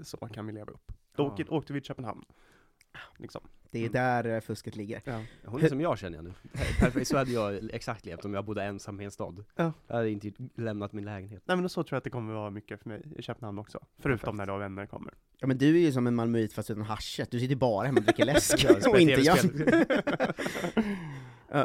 så 0.03 0.17
kan 0.17 0.47
vi 0.47 0.53
leva 0.53 0.73
upp. 0.73 0.93
Då 1.17 1.23
Ja. 1.23 1.27
åkte, 1.31 1.45
åkte 1.45 1.73
vi 1.73 1.81
till 1.81 1.89
Köpenhamn. 1.89 2.25
Liksom. 3.19 3.41
Det 3.71 3.85
är 3.85 3.89
där 3.89 4.25
eh, 4.35 4.41
fusket 4.41 4.77
ligger. 4.77 5.01
Ja. 5.05 5.21
Hon 5.45 5.63
är 5.65 5.69
som 5.69 5.81
jag 5.81 5.99
känner 5.99 6.17
jag 6.19 6.25
nu. 6.25 6.33
Perfekt, 6.79 7.09
så 7.09 7.17
hade 7.17 7.31
jag 7.31 7.71
exakt 7.73 8.07
levt 8.07 8.25
om 8.25 8.35
jag 8.35 8.45
bodde 8.45 8.63
ensam 8.63 9.01
i 9.01 9.05
en 9.05 9.11
stad. 9.11 9.45
Ja. 9.57 9.73
Jag 9.87 9.97
hade 9.97 10.11
inte 10.11 10.33
lämnat 10.57 10.93
min 10.93 11.05
lägenhet. 11.05 11.43
Nej 11.45 11.57
men 11.57 11.69
så 11.69 11.83
tror 11.83 11.97
jag 11.97 11.99
att 11.99 12.05
det 12.05 12.11
kommer 12.11 12.35
vara 12.35 12.51
mycket 12.51 12.83
för 12.83 12.89
mig 12.89 13.03
i 13.17 13.23
Köpenhamn 13.23 13.59
också. 13.59 13.79
Förutom 13.99 14.19
Perfekt. 14.19 14.37
när 14.37 14.47
då 14.47 14.57
vänner 14.59 14.87
kommer. 14.87 15.15
Ja 15.41 15.47
men 15.47 15.59
du 15.59 15.77
är 15.77 15.81
ju 15.81 15.93
som 15.93 16.07
en 16.07 16.15
malmöit 16.15 16.53
fast 16.53 16.71
utan 16.71 16.83
haschet, 16.83 17.31
du 17.31 17.41
sitter 17.41 17.57
bara 17.57 17.87
hemma 17.87 17.99
och 17.99 18.05
dricker 18.05 18.25
läsk 18.25 18.65
Ja, 18.83 18.91
och 18.91 19.01
inte 19.01 19.21
jag. 19.21 19.39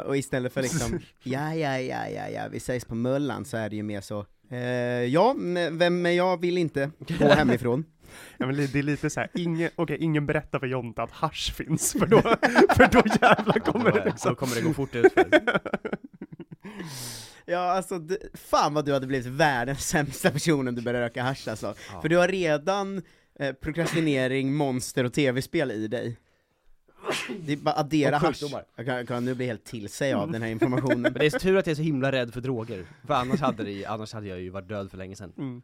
och 0.06 0.16
istället 0.16 0.52
för 0.52 0.62
liksom, 0.62 1.00
ja 1.22 1.54
ja 1.54 1.78
ja 1.78 2.08
ja 2.08 2.28
ja, 2.28 2.42
vi 2.50 2.56
ses 2.56 2.84
på 2.84 2.94
Möllan, 2.94 3.44
så 3.44 3.56
är 3.56 3.70
det 3.70 3.76
ju 3.76 3.82
mer 3.82 4.00
så, 4.00 4.26
eh, 4.50 4.58
ja, 5.04 5.34
vem, 5.72 6.02
men 6.02 6.16
jag 6.16 6.40
vill 6.40 6.58
inte 6.58 6.90
gå 7.18 7.28
hemifrån. 7.28 7.84
Ja, 8.38 8.46
men 8.46 8.56
det 8.56 8.74
är 8.74 8.82
lite 8.82 9.10
så 9.10 9.20
här, 9.20 9.30
ingen, 9.34 9.70
okej, 9.76 9.96
ingen 10.00 10.26
berättar 10.26 10.58
för 10.58 10.66
Jonte 10.66 11.02
att 11.02 11.10
hasch 11.10 11.52
finns, 11.54 11.92
för 11.92 12.06
då, 12.06 12.20
för 12.76 12.92
då 12.92 13.02
jävlar 13.22 13.58
kommer 13.58 13.92
det 13.92 13.98
Då 13.98 14.04
liksom. 14.04 14.34
kommer 14.34 14.54
det 14.54 14.60
gå 14.62 14.74
fort 14.74 14.94
utför. 14.94 15.26
Ja 17.46 17.58
alltså, 17.58 17.98
d- 17.98 18.16
fan 18.34 18.74
vad 18.74 18.84
du 18.84 18.92
hade 18.92 19.06
blivit 19.06 19.26
världens 19.26 19.88
sämsta 19.88 20.30
person 20.30 20.68
om 20.68 20.74
du 20.74 20.82
började 20.82 21.04
röka 21.04 21.22
hasch 21.22 21.48
alltså. 21.48 21.74
Ja. 21.92 22.00
För 22.00 22.08
du 22.08 22.16
har 22.16 22.28
redan 22.28 23.02
eh, 23.38 23.52
prokrastinering, 23.52 24.54
monster 24.54 25.04
och 25.04 25.12
tv-spel 25.12 25.70
i 25.70 25.88
dig. 25.88 26.16
Det 27.40 27.52
är 27.52 27.56
bara 27.56 27.74
addera 27.74 28.18
hasch. 28.18 28.42
Jag 28.76 28.86
kan, 28.86 29.06
kan 29.06 29.24
nu 29.24 29.34
bli 29.34 29.46
helt 29.46 29.64
till 29.64 29.88
sig 29.88 30.12
av 30.12 30.30
den 30.30 30.42
här 30.42 30.48
informationen. 30.48 31.00
Men 31.02 31.12
det 31.14 31.26
är 31.26 31.30
så 31.30 31.38
tur 31.38 31.56
att 31.56 31.66
jag 31.66 31.70
är 31.72 31.76
så 31.76 31.82
himla 31.82 32.12
rädd 32.12 32.34
för 32.34 32.40
droger. 32.40 32.84
För 33.06 33.14
annars 33.14 33.40
hade, 33.40 33.62
det, 33.64 33.84
annars 33.86 34.12
hade 34.12 34.28
jag 34.28 34.40
ju 34.40 34.50
varit 34.50 34.68
död 34.68 34.90
för 34.90 34.98
länge 34.98 35.16
sedan. 35.16 35.32
Mm. 35.38 35.62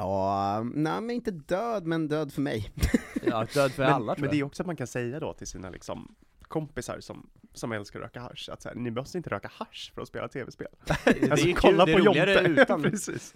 Ja, 0.00 0.62
nej 0.74 1.00
men 1.00 1.10
inte 1.10 1.30
död, 1.30 1.86
men 1.86 2.08
död 2.08 2.32
för 2.32 2.40
mig. 2.42 2.72
Ja, 3.22 3.46
död 3.54 3.72
för 3.72 3.82
Men, 3.82 3.92
alla 3.92 4.14
tror 4.14 4.20
men 4.22 4.30
det 4.30 4.36
är 4.36 4.38
jag. 4.38 4.46
också 4.46 4.62
att 4.62 4.66
man 4.66 4.76
kan 4.76 4.86
säga 4.86 5.20
då 5.20 5.32
till 5.32 5.46
sina 5.46 5.70
liksom 5.70 6.14
kompisar 6.42 7.00
som, 7.00 7.30
som 7.54 7.72
älskar 7.72 7.98
att 8.00 8.04
röka 8.04 8.20
hasch, 8.20 8.48
att 8.52 8.62
så 8.62 8.68
här, 8.68 8.76
ni 8.76 8.90
måste 8.90 9.18
inte 9.18 9.30
röka 9.30 9.50
hasch 9.54 9.92
för 9.94 10.02
att 10.02 10.08
spela 10.08 10.28
tv-spel. 10.28 10.68
Det 11.04 11.30
Alltså 11.30 11.48
är 11.48 11.52
kolla 11.54 11.86
kul, 11.86 11.94
på 11.94 11.98
det 12.00 12.04
är 12.04 12.08
roligare 12.10 12.42
Jonte! 12.46 12.62
utan. 12.62 12.82
Precis. 12.90 13.34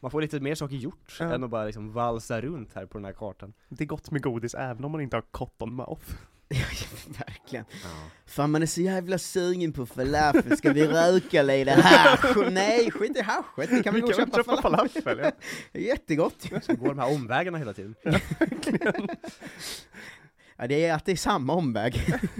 Man 0.00 0.10
får 0.10 0.20
lite 0.22 0.40
mer 0.40 0.54
saker 0.54 0.76
gjort 0.76 1.16
Ja. 1.20 1.34
än 1.34 1.44
att 1.44 1.50
bara 1.50 1.64
liksom 1.64 1.92
valsa 1.92 2.40
runt 2.40 2.74
här 2.74 2.86
på 2.86 2.98
den 2.98 3.04
här 3.04 3.12
kartan. 3.12 3.52
Det 3.68 3.84
är 3.84 3.88
gott 3.88 4.10
med 4.10 4.22
godis 4.22 4.54
även 4.54 4.84
om 4.84 4.92
man 4.92 5.00
inte 5.00 5.16
har 5.16 5.22
cotton 5.30 5.74
mouth. 5.74 6.06
Verkligen. 7.18 7.64
Ja. 7.70 8.10
Fan 8.26 8.50
man 8.50 8.62
är 8.62 8.66
så 8.66 8.80
jävla 8.80 9.18
sugen 9.18 9.72
på 9.72 9.86
falafel, 9.86 10.56
ska 10.56 10.72
vi 10.72 10.86
röka 10.86 11.42
lite 11.42 11.70
hasch? 11.72 12.36
Nej, 12.50 12.90
skit 12.90 13.16
i 13.16 13.20
haschet, 13.20 13.70
vi 13.70 13.82
kan 13.82 13.94
väl 13.94 14.02
gå 14.02 14.08
och 14.08 14.14
köpa 14.14 14.42
falafel. 14.62 15.02
falafel 15.02 15.32
ja. 15.72 15.80
Jättegott 15.80 16.46
ju. 16.50 16.60
Så 16.60 16.74
går 16.74 16.88
de 16.88 16.98
här 16.98 17.14
omvägarna 17.14 17.58
hela 17.58 17.72
tiden. 17.72 17.94
Ja, 20.56 20.68
det 20.68 20.84
är 20.84 20.94
att 20.94 21.04
det 21.04 21.12
är 21.12 21.16
samma 21.16 21.52
omväg, 21.52 21.94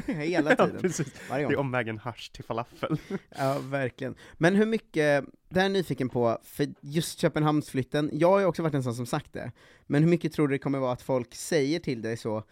hela 0.07 0.51
ja, 0.51 0.67
tiden. 0.67 0.81
precis. 0.81 1.07
Varje 1.31 1.47
Det 1.47 1.53
är 1.53 1.59
omvägen 1.59 1.99
hasch 1.99 2.33
till 2.33 2.45
falafel. 2.45 2.97
Ja, 3.39 3.59
verkligen. 3.59 4.15
Men 4.33 4.57
hur 4.57 4.67
mycket, 4.67 5.25
det 5.49 5.61
här 5.61 5.61
är 5.61 5.63
jag 5.65 5.73
nyfiken 5.73 6.09
på, 6.09 6.39
för 6.43 6.67
just 6.81 7.19
Köpenhamnsflytten, 7.19 8.11
jag 8.13 8.29
har 8.29 8.39
ju 8.39 8.45
också 8.45 8.63
varit 8.63 8.75
en 8.75 8.83
sån 8.83 8.95
som 8.95 9.07
sagt 9.07 9.33
det, 9.33 9.53
men 9.87 10.03
hur 10.03 10.11
mycket 10.11 10.33
tror 10.33 10.49
du 10.49 10.55
det 10.55 10.59
kommer 10.59 10.79
vara 10.79 10.93
att 10.93 11.03
folk 11.03 11.35
säger 11.35 11.79
till 11.79 12.03
dig 12.03 12.17
så, 12.17 12.45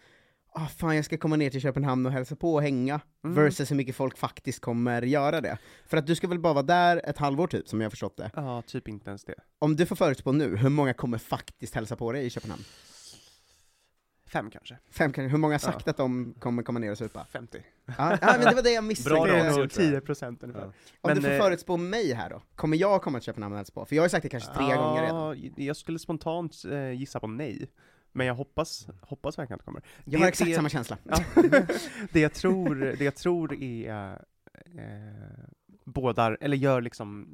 ah 0.53 0.67
fan 0.67 0.95
jag 0.95 1.05
ska 1.05 1.17
komma 1.17 1.35
ner 1.35 1.49
till 1.49 1.61
Köpenhamn 1.61 2.05
och 2.05 2.11
hälsa 2.11 2.35
på 2.35 2.53
och 2.53 2.61
hänga, 2.61 3.01
Mm. 3.23 3.35
versus 3.35 3.71
hur 3.71 3.75
mycket 3.75 3.95
folk 3.95 4.17
faktiskt 4.17 4.59
kommer 4.61 5.01
göra 5.01 5.41
det? 5.41 5.57
För 5.85 5.97
att 5.97 6.07
du 6.07 6.15
ska 6.15 6.27
väl 6.27 6.39
bara 6.39 6.53
vara 6.53 6.63
där 6.63 7.01
ett 7.09 7.17
halvår 7.17 7.47
typ, 7.47 7.67
som 7.67 7.81
jag 7.81 7.85
har 7.85 7.89
förstått 7.89 8.17
det. 8.17 8.31
Ja, 8.35 8.61
typ 8.61 8.87
inte 8.87 9.09
ens 9.09 9.23
det. 9.23 9.35
Om 9.59 9.75
du 9.75 9.85
får 9.85 9.95
förutspå 9.95 10.31
nu, 10.31 10.55
hur 10.57 10.69
många 10.69 10.93
kommer 10.93 11.17
faktiskt 11.17 11.75
hälsa 11.75 11.95
på 11.95 12.11
dig 12.11 12.25
i 12.25 12.29
Köpenhamn? 12.29 12.63
Fem 14.27 14.49
kanske. 14.51 14.77
Fem 14.91 15.13
kanske, 15.13 15.29
hur 15.31 15.37
många 15.37 15.53
har 15.53 15.59
sagt 15.59 15.81
Ja. 15.85 15.89
att 15.89 15.97
de 15.97 16.33
kommer 16.39 16.63
komma 16.63 16.79
ner 16.79 16.91
och 16.91 16.97
supa? 16.97 17.25
50. 17.25 17.63
Ja, 17.85 17.93
ja 17.97 18.17
men 18.21 18.39
det 18.45 18.55
var 18.55 18.63
det 18.63 18.71
jag 18.71 18.83
misstänkte. 18.83 19.13
Bra 19.13 19.25
det 19.25 19.31
är 19.39 19.45
ras, 19.47 19.57
nog 19.57 19.71
tror 19.71 19.85
jag. 19.85 19.91
10 19.93 20.01
procent 20.01 20.43
ungefär. 20.43 20.61
Ja. 20.61 20.67
Om 21.01 21.07
Men, 21.09 21.15
du 21.15 21.21
får 21.21 21.31
eh, 21.31 21.37
förutspå 21.39 21.77
mig 21.77 22.13
här 22.13 22.29
då, 22.29 22.41
kommer 22.55 22.77
jag 22.77 23.01
komma 23.01 23.19
till 23.19 23.25
Köpenhamn 23.25 23.53
och 23.53 23.57
hälsa 23.57 23.73
på? 23.73 23.85
För 23.85 23.95
jag 23.95 24.01
har 24.03 24.05
ju 24.05 24.09
sagt 24.09 24.23
det 24.23 24.29
kanske 24.29 24.53
tre 24.53 24.75
gånger 24.75 25.01
redan. 25.01 25.39
Ja, 25.41 25.51
jag 25.57 25.75
skulle 25.75 25.99
spontant 25.99 26.55
eh, 26.71 26.91
gissa 26.91 27.19
på 27.19 27.27
nej. 27.27 27.69
Men 28.11 28.27
jag 28.27 28.35
hoppas, 28.35 28.87
hoppas 29.01 29.39
verkligen 29.39 29.55
att 29.55 29.61
det 29.61 29.65
kommer. 29.65 29.83
Jag 30.03 30.13
det, 30.13 30.17
har 30.17 30.27
exakt 30.27 30.49
det, 30.49 30.55
samma 30.55 30.69
känsla. 30.69 30.97
Ja, 31.03 31.17
det, 32.11 32.19
jag 32.19 32.33
tror, 32.33 32.75
det 32.75 33.03
jag 33.03 33.15
tror 33.15 33.53
är 33.53 34.25
eh, 34.65 35.43
bådar, 35.83 36.37
eller 36.41 36.57
gör 36.57 36.81
liksom 36.81 37.27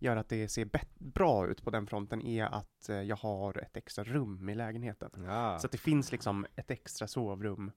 gör 0.00 0.16
att 0.16 0.28
det 0.28 0.48
ser 0.48 0.68
bra 0.98 1.46
ut 1.46 1.64
på 1.64 1.70
den 1.70 1.86
fronten 1.86 2.22
är 2.22 2.44
att 2.44 2.88
eh, 2.88 3.02
jag 3.02 3.16
har 3.16 3.58
ett 3.58 3.76
extra 3.76 4.04
rum 4.04 4.48
i 4.48 4.54
lägenheten. 4.54 5.10
Ja. 5.26 5.58
Så 5.58 5.66
att 5.66 5.72
det 5.72 5.78
finns 5.78 6.12
liksom 6.12 6.46
ett 6.56 6.70
extra 6.70 7.06
sovrum 7.06 7.72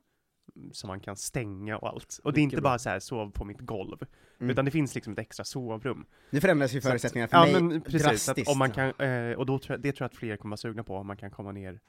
som 0.71 0.87
man 0.87 0.99
kan 0.99 1.15
stänga 1.15 1.77
och 1.77 1.87
allt. 1.89 2.19
Och 2.23 2.33
det 2.33 2.39
är 2.39 2.43
inte 2.43 2.55
bra. 2.55 2.63
bara 2.63 2.79
så 2.79 2.89
här 2.89 2.99
sov 2.99 3.31
på 3.31 3.45
mitt 3.45 3.59
golv, 3.59 3.97
Mm. 4.39 4.51
utan 4.51 4.65
det 4.65 4.71
finns 4.71 4.95
liksom 4.95 5.13
ett 5.13 5.19
extra 5.19 5.45
sovrum. 5.45 6.05
Nu 6.29 6.41
förändras 6.41 6.73
ju 6.73 6.81
förutsättningarna 6.81 7.27
för 7.27 7.37
ja, 7.37 7.43
mig 7.59 7.61
men 7.63 7.81
precis, 7.81 8.03
drastiskt. 8.03 8.49
om 8.51 8.57
man 8.57 8.71
kan, 8.71 8.89
eh, 8.99 9.31
och 9.37 9.45
då 9.45 9.57
det 9.57 9.63
tror 9.67 9.93
jag 9.97 10.05
att 10.05 10.15
fler 10.15 10.37
kommer 10.37 10.51
vara 10.53 10.57
sugna 10.57 10.83
på, 10.83 10.95
om 10.95 11.07
man 11.07 11.17
kan 11.17 11.31
komma 11.31 11.51
ner 11.51 11.79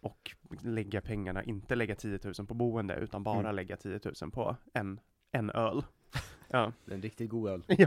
och 0.00 0.30
lägga 0.62 1.00
pengarna, 1.00 1.44
inte 1.44 1.74
lägga 1.74 1.94
10 1.94 2.18
000 2.38 2.46
på 2.46 2.54
boende, 2.54 2.94
utan 2.96 3.22
bara 3.22 3.40
Mm. 3.40 3.54
lägga 3.54 3.76
10 3.76 4.00
000 4.22 4.30
på 4.30 4.56
en, 4.74 5.00
en 5.32 5.50
öl. 5.50 5.84
Ja. 6.48 6.72
Det 6.84 6.90
är 6.92 6.94
en 6.94 7.02
riktigt 7.02 7.30
god 7.30 7.50
öl. 7.50 7.62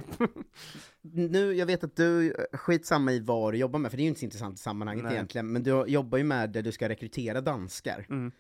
Nu, 1.02 1.54
jag 1.54 1.66
vet 1.66 1.84
att 1.84 1.96
du, 1.96 2.36
skitsamma 2.54 3.12
i 3.12 3.20
vad 3.20 3.54
du 3.54 3.58
jobbar 3.58 3.80
med, 3.80 3.92
för 3.92 3.98
det 3.98 4.02
är 4.02 4.06
ju 4.06 4.10
inte 4.10 4.20
så 4.20 4.26
intressant 4.26 4.56
i 4.56 4.62
sammanhanget 4.62 5.04
Nej. 5.04 5.14
egentligen, 5.14 5.52
men 5.52 5.64
du 5.64 5.86
jobbar 5.88 6.18
ju 6.18 6.24
med 6.24 6.50
det 6.50 6.62
du 6.62 6.72
ska 6.72 6.90
rekrytera 6.90 7.42
danskar. 7.42 8.06
Mm. 8.10 8.32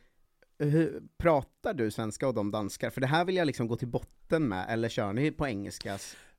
Hur, 0.60 1.02
pratar 1.18 1.74
du 1.74 1.91
svenska 1.91 2.28
och 2.28 2.34
de 2.34 2.52
danskar? 2.52 2.89
För 2.89 3.02
det 3.02 3.08
här 3.08 3.26
vill 3.26 3.36
jag 3.36 3.48
liksom 3.48 3.68
gå 3.68 3.76
till 3.76 3.88
botten 3.88 4.48
med, 4.48 4.65
eller 4.70 4.89
kör 4.89 5.13
ni 5.13 5.32
på 5.32 5.48
engelska? 5.48 5.98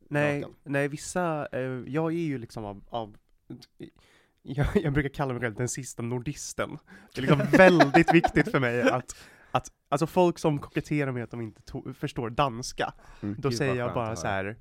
Nej, 0.09 0.45
nej, 0.65 0.89
vissa, 0.89 1.49
eh, 1.53 1.61
jag 1.87 2.13
är 2.13 2.17
ju 2.17 2.39
liksom 2.39 2.65
av, 2.65 2.85
av 2.89 3.17
jag, 4.43 4.67
jag 4.75 4.93
brukar 4.93 5.09
kalla 5.09 5.33
mig 5.33 5.43
själv 5.43 5.55
den 5.55 5.69
sista 5.69 6.03
nordisten. 6.03 6.79
Det 7.15 7.21
är 7.21 7.23
liksom 7.23 7.39
väldigt 7.59 8.15
viktigt 8.15 8.51
för 8.51 8.61
mig 8.61 8.83
att, 8.83 9.17
att 9.51 9.73
alltså 9.89 10.07
folk 10.07 10.39
som 10.39 10.59
koketterar 10.59 11.13
med 11.13 11.25
att 11.25 11.31
de 11.31 11.41
inte 11.41 11.61
to- 11.73 11.93
förstår 11.93 12.31
danska, 12.31 12.95
Mm. 13.23 13.35
då 13.39 13.49
Gud, 13.49 13.59
säger 13.59 13.75
jag 13.75 13.95
bara 13.95 14.17
så 14.17 14.27
här. 14.27 14.57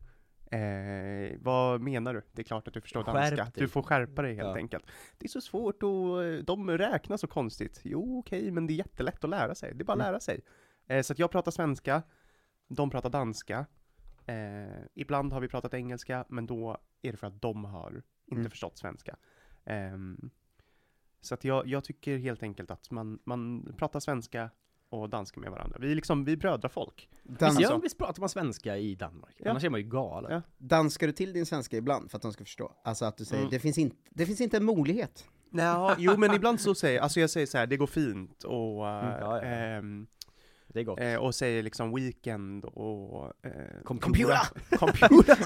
Eh, 0.52 1.38
vad 1.42 1.82
menar 1.82 2.14
du? 2.14 2.22
Det 2.32 2.42
är 2.42 2.44
klart 2.44 2.68
att 2.68 2.74
du 2.74 2.82
förstår 2.82 3.04
Skärp 3.04 3.14
danska. 3.16 3.36
dig. 3.44 3.52
Du 3.56 3.68
får 3.68 3.82
skärpa 3.82 4.22
dig 4.22 4.34
helt 4.36 4.48
Ja. 4.48 4.56
enkelt. 4.56 4.86
Det 5.18 5.26
är 5.26 5.30
så 5.30 5.42
svårt 5.42 5.84
och 5.84 6.24
eh, 6.24 6.44
de 6.44 6.70
räknar 6.78 7.18
så 7.18 7.28
konstigt. 7.28 7.82
Jo, 7.84 8.20
okej, 8.20 8.52
men 8.52 8.68
det 8.68 8.74
är 8.74 8.76
jättelätt 8.76 9.24
att 9.24 9.30
lära 9.30 9.56
sig. 9.56 9.74
Det 9.76 9.82
är 9.82 9.86
bara 9.86 9.94
att 9.94 10.00
Mm. 10.00 10.12
lära 10.12 10.20
sig. 10.20 10.42
Eh, 10.88 11.02
så 11.02 11.14
att 11.14 11.20
jag 11.20 11.32
pratar 11.32 11.52
svenska, 11.52 12.04
de 12.68 12.90
pratar 12.90 13.10
danska. 13.10 13.66
Eh, 14.26 14.84
ibland 14.94 15.34
har 15.34 15.42
vi 15.42 15.48
pratat 15.48 15.74
engelska, 15.74 16.26
men 16.30 16.46
då 16.46 16.78
är 17.02 17.12
det 17.12 17.18
för 17.18 17.28
att 17.28 17.42
de 17.42 17.66
har 17.66 18.02
inte 18.26 18.40
Mm. 18.40 18.50
förstått 18.52 18.78
svenska. 18.78 19.16
Ehm, 19.66 20.30
så 21.22 21.34
att 21.34 21.44
jag, 21.44 21.68
jag 21.68 21.84
tycker 21.84 22.18
helt 22.18 22.44
enkelt 22.44 22.72
att 22.72 22.92
man, 22.92 23.20
man 23.24 23.74
pratar 23.78 24.00
svenska 24.00 24.50
och 25.02 25.10
danska 25.10 25.40
med 25.40 25.52
varandra. 25.52 25.78
Vi 25.82 25.92
är 25.92 25.96
liksom, 25.96 26.26
vi 26.26 26.32
är 26.32 26.38
brödrafolk. 26.38 27.10
Dans, 27.24 27.60
Visst, 27.60 27.70
gör, 27.72 27.80
visst 27.82 27.98
pratar 27.98 28.20
man 28.20 28.30
svenska 28.30 28.78
i 28.78 28.96
Danmark? 28.96 29.36
Ja. 29.38 29.50
Annars 29.52 29.64
är 29.64 29.70
man 29.70 29.80
ju 29.80 29.88
galen. 29.90 30.32
Ja. 30.32 30.42
danskar 30.58 31.08
du 31.08 31.14
till 31.14 31.34
din 31.34 31.46
svenska 31.46 31.78
ibland 31.78 32.12
för 32.12 32.18
att 32.18 32.22
de 32.22 32.34
ska 32.34 32.44
förstå? 32.44 32.72
Alltså 32.84 33.06
att 33.06 33.18
du 33.18 33.26
säger, 33.26 33.42
Mm. 33.44 33.52
det, 33.52 33.60
finns 33.60 33.78
inte, 33.78 33.96
det 34.10 34.26
finns 34.26 34.42
inte 34.42 34.58
en 34.58 34.66
möjlighet. 34.66 35.26
Ja, 35.52 35.96
jo 35.98 36.18
men 36.18 36.34
ibland 36.34 36.62
så 36.62 36.76
säger, 36.76 37.00
alltså 37.00 37.20
jag 37.20 37.30
säger 37.30 37.48
så 37.48 37.58
här, 37.58 37.68
det 37.68 37.78
går 37.78 37.88
fint 37.88 38.44
och, 38.44 38.88
Mm, 38.90 39.12
ja, 39.12 39.20
ja. 39.20 39.42
ehm, 39.42 40.08
Det 40.68 40.80
är 40.80 40.84
gott. 40.84 41.00
eh, 41.00 41.16
och 41.16 41.36
säger 41.36 41.64
liksom 41.64 41.96
weekend 41.96 42.66
och 42.66 43.26
eh, 43.46 43.52
Computer! 43.84 44.40
computer. 44.78 45.38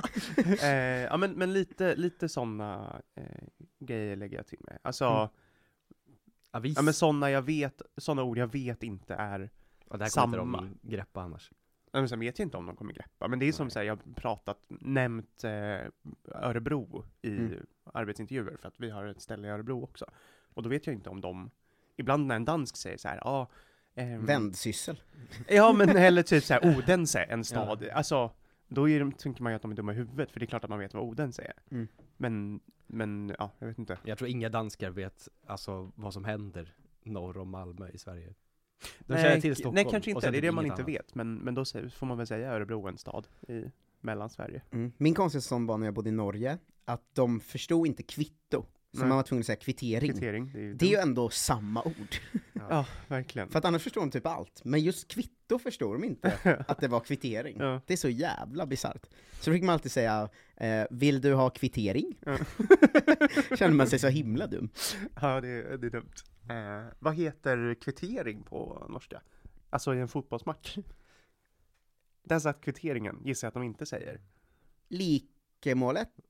eh, 0.63 1.03
ja 1.03 1.17
men, 1.17 1.31
men 1.31 1.53
lite, 1.53 1.95
lite 1.95 2.29
sådana 2.29 3.01
eh, 3.15 3.23
grejer 3.79 4.15
lägger 4.15 4.37
jag 4.37 4.47
till 4.47 4.59
med. 4.61 4.79
Alltså, 4.81 5.05
Mm. 5.05 5.29
Avis. 6.51 6.75
ja 6.77 6.81
men 6.81 6.93
sådana 6.93 7.31
jag 7.31 7.41
vet, 7.41 7.81
sådana 7.97 8.23
ord 8.23 8.37
jag 8.37 8.51
vet 8.51 8.83
inte 8.83 9.13
är 9.15 9.49
ja, 9.89 9.97
det 9.97 10.03
här 10.03 10.09
kommer 10.21 10.37
samma. 10.37 10.57
inte 10.63 10.77
de 10.83 10.95
greppa 10.95 11.21
annars. 11.21 11.51
Nej, 11.93 12.01
Men 12.01 12.09
sen 12.09 12.19
vet 12.19 12.39
jag 12.39 12.45
inte 12.45 12.57
om 12.57 12.65
de 12.65 12.75
kommer 12.75 12.93
greppa, 12.93 13.27
men 13.27 13.39
det 13.39 13.45
är 13.47 13.51
som 13.51 13.65
Nej. 13.65 13.71
så 13.71 13.79
här, 13.79 13.85
jag 13.85 13.95
har 14.05 14.13
pratat, 14.13 14.57
nämnt 14.67 15.43
eh, 15.43 15.51
Örebro 16.35 17.05
i 17.21 17.29
Mm. 17.37 17.65
arbetsintervjuer, 17.93 18.57
för 18.61 18.67
att 18.67 18.73
vi 18.77 18.89
har 18.89 19.05
ett 19.05 19.21
ställe 19.21 19.47
i 19.47 19.51
Örebro 19.51 19.83
också. 19.83 20.05
Och 20.53 20.63
då 20.63 20.69
vet 20.69 20.87
jag 20.87 20.93
inte 20.95 21.09
om 21.09 21.21
de, 21.21 21.51
ibland 21.97 22.27
när 22.27 22.35
en 22.35 22.45
dansk 22.45 22.77
säger 22.77 22.97
så 22.97 23.07
här, 23.07 23.15
ja, 23.23 23.29
ah, 23.29 23.47
ehm, 23.95 24.25
Vändsyssel. 24.25 25.01
Ja 25.47 25.73
men 25.73 25.89
eller 25.97 26.23
typ 26.23 26.43
så 26.43 26.53
här 26.53 26.77
Odense, 26.77 27.23
en 27.23 27.43
stad, 27.43 27.89
alltså, 27.93 28.31
då 28.67 28.89
är 28.89 28.99
de, 28.99 29.11
tänker 29.11 29.43
man 29.43 29.51
ju 29.51 29.55
att 29.55 29.61
de 29.61 29.71
är 29.71 29.75
dumma 29.75 29.91
i 29.93 29.95
huvudet, 29.95 30.31
för 30.31 30.39
det 30.39 30.45
är 30.45 30.47
klart 30.47 30.63
att 30.63 30.69
man 30.69 30.79
vet 30.79 30.93
vad 30.93 31.03
Odense 31.03 31.41
är. 31.41 31.53
Mm. 31.75 31.87
Men, 32.17 32.59
men, 32.89 33.35
ja, 33.39 33.51
jag 33.59 33.67
vet 33.67 33.79
inte. 33.79 33.97
Jag 34.03 34.17
tror 34.17 34.29
inga 34.29 34.49
danskar 34.49 34.89
vet 34.89 35.29
alltså 35.45 35.91
vad 35.95 36.13
som 36.13 36.25
händer 36.25 36.75
norr 37.03 37.37
om 37.37 37.49
Malmö 37.49 37.89
i 37.89 37.97
Sverige. 37.97 38.33
De 38.99 39.17
känner 39.17 39.41
till 39.41 39.55
Stockholm. 39.55 39.75
nej 39.75 39.85
kanske 39.89 40.11
inte, 40.11 40.31
det 40.31 40.37
är 40.37 40.41
det 40.41 40.51
man 40.51 40.65
inte 40.65 40.75
annat. 40.75 40.87
vet, 40.87 41.15
men, 41.15 41.35
men 41.35 41.55
då 41.55 41.65
får 41.65 42.05
man 42.05 42.17
väl 42.17 42.27
säga 42.27 42.51
Örebro 42.51 42.87
en 42.87 42.97
stad 42.97 43.27
i 43.47 43.63
Mellansverige. 44.01 44.61
Mm. 44.71 44.91
Min 44.97 45.13
konstiga 45.13 45.41
sån 45.41 45.65
var 45.65 45.77
när 45.77 45.87
jag 45.87 45.93
bodde 45.93 46.09
i 46.09 46.11
Norge, 46.11 46.57
att 46.85 47.03
de 47.13 47.39
förstod 47.39 47.87
inte 47.87 48.03
kvitto, 48.03 48.65
så 48.91 48.99
Nej. 48.99 49.07
man 49.07 49.15
var 49.15 49.23
tvungen 49.23 49.41
att 49.41 49.45
säga 49.45 49.55
kvittering. 49.55 50.11
Kvittering, 50.11 50.51
det 50.53 50.59
är 50.59 50.63
ju 50.63 50.73
Det 50.73 50.85
är 50.85 50.89
ju 50.89 50.95
ändå 50.95 51.29
samma 51.29 51.83
ord. 51.83 52.15
Ja, 52.69 52.85
verkligen. 53.07 53.49
För 53.49 53.59
att 53.59 53.65
annars 53.65 53.83
förstår 53.83 54.01
de 54.01 54.11
typ 54.11 54.25
allt, 54.25 54.61
men 54.65 54.79
just 54.79 55.07
kvitto 55.07 55.59
förstår 55.59 55.93
de 55.93 56.03
inte, 56.03 56.63
att 56.67 56.79
det 56.79 56.87
var 56.87 56.99
kvittering. 56.99 57.57
Ja. 57.59 57.81
Det 57.85 57.93
är 57.93 57.97
så 57.97 58.09
jävla 58.09 58.65
bisarrt. 58.65 59.07
Så 59.41 59.51
fick 59.51 59.63
man 59.63 59.73
alltid 59.73 59.91
säga, 59.91 60.29
eh, 60.57 60.83
vill 60.89 61.21
du 61.21 61.33
ha 61.33 61.49
kvittering? 61.49 62.17
Ja. 62.25 62.37
Känner 63.57 63.75
man 63.75 63.87
sig 63.87 63.99
så 63.99 64.07
himla 64.07 64.47
dum. 64.47 64.69
Ja, 65.21 65.41
det, 65.41 65.77
det 65.77 65.87
är 65.87 65.91
dumt. 65.91 66.13
Eh, 66.49 66.93
vad 66.99 67.15
heter 67.15 67.75
kvittering 67.81 68.43
på 68.43 68.87
norska? 68.89 69.21
Alltså 69.69 69.95
i 69.95 69.99
en 69.99 70.07
fotbollsmatch? 70.07 70.77
Den 72.23 72.41
satt 72.41 72.61
kvitteringen, 72.61 73.21
gissar 73.25 73.45
jag 73.45 73.49
att 73.49 73.53
de 73.53 73.63
inte 73.63 73.85
säger. 73.85 74.21
Likemålet. 74.87 75.38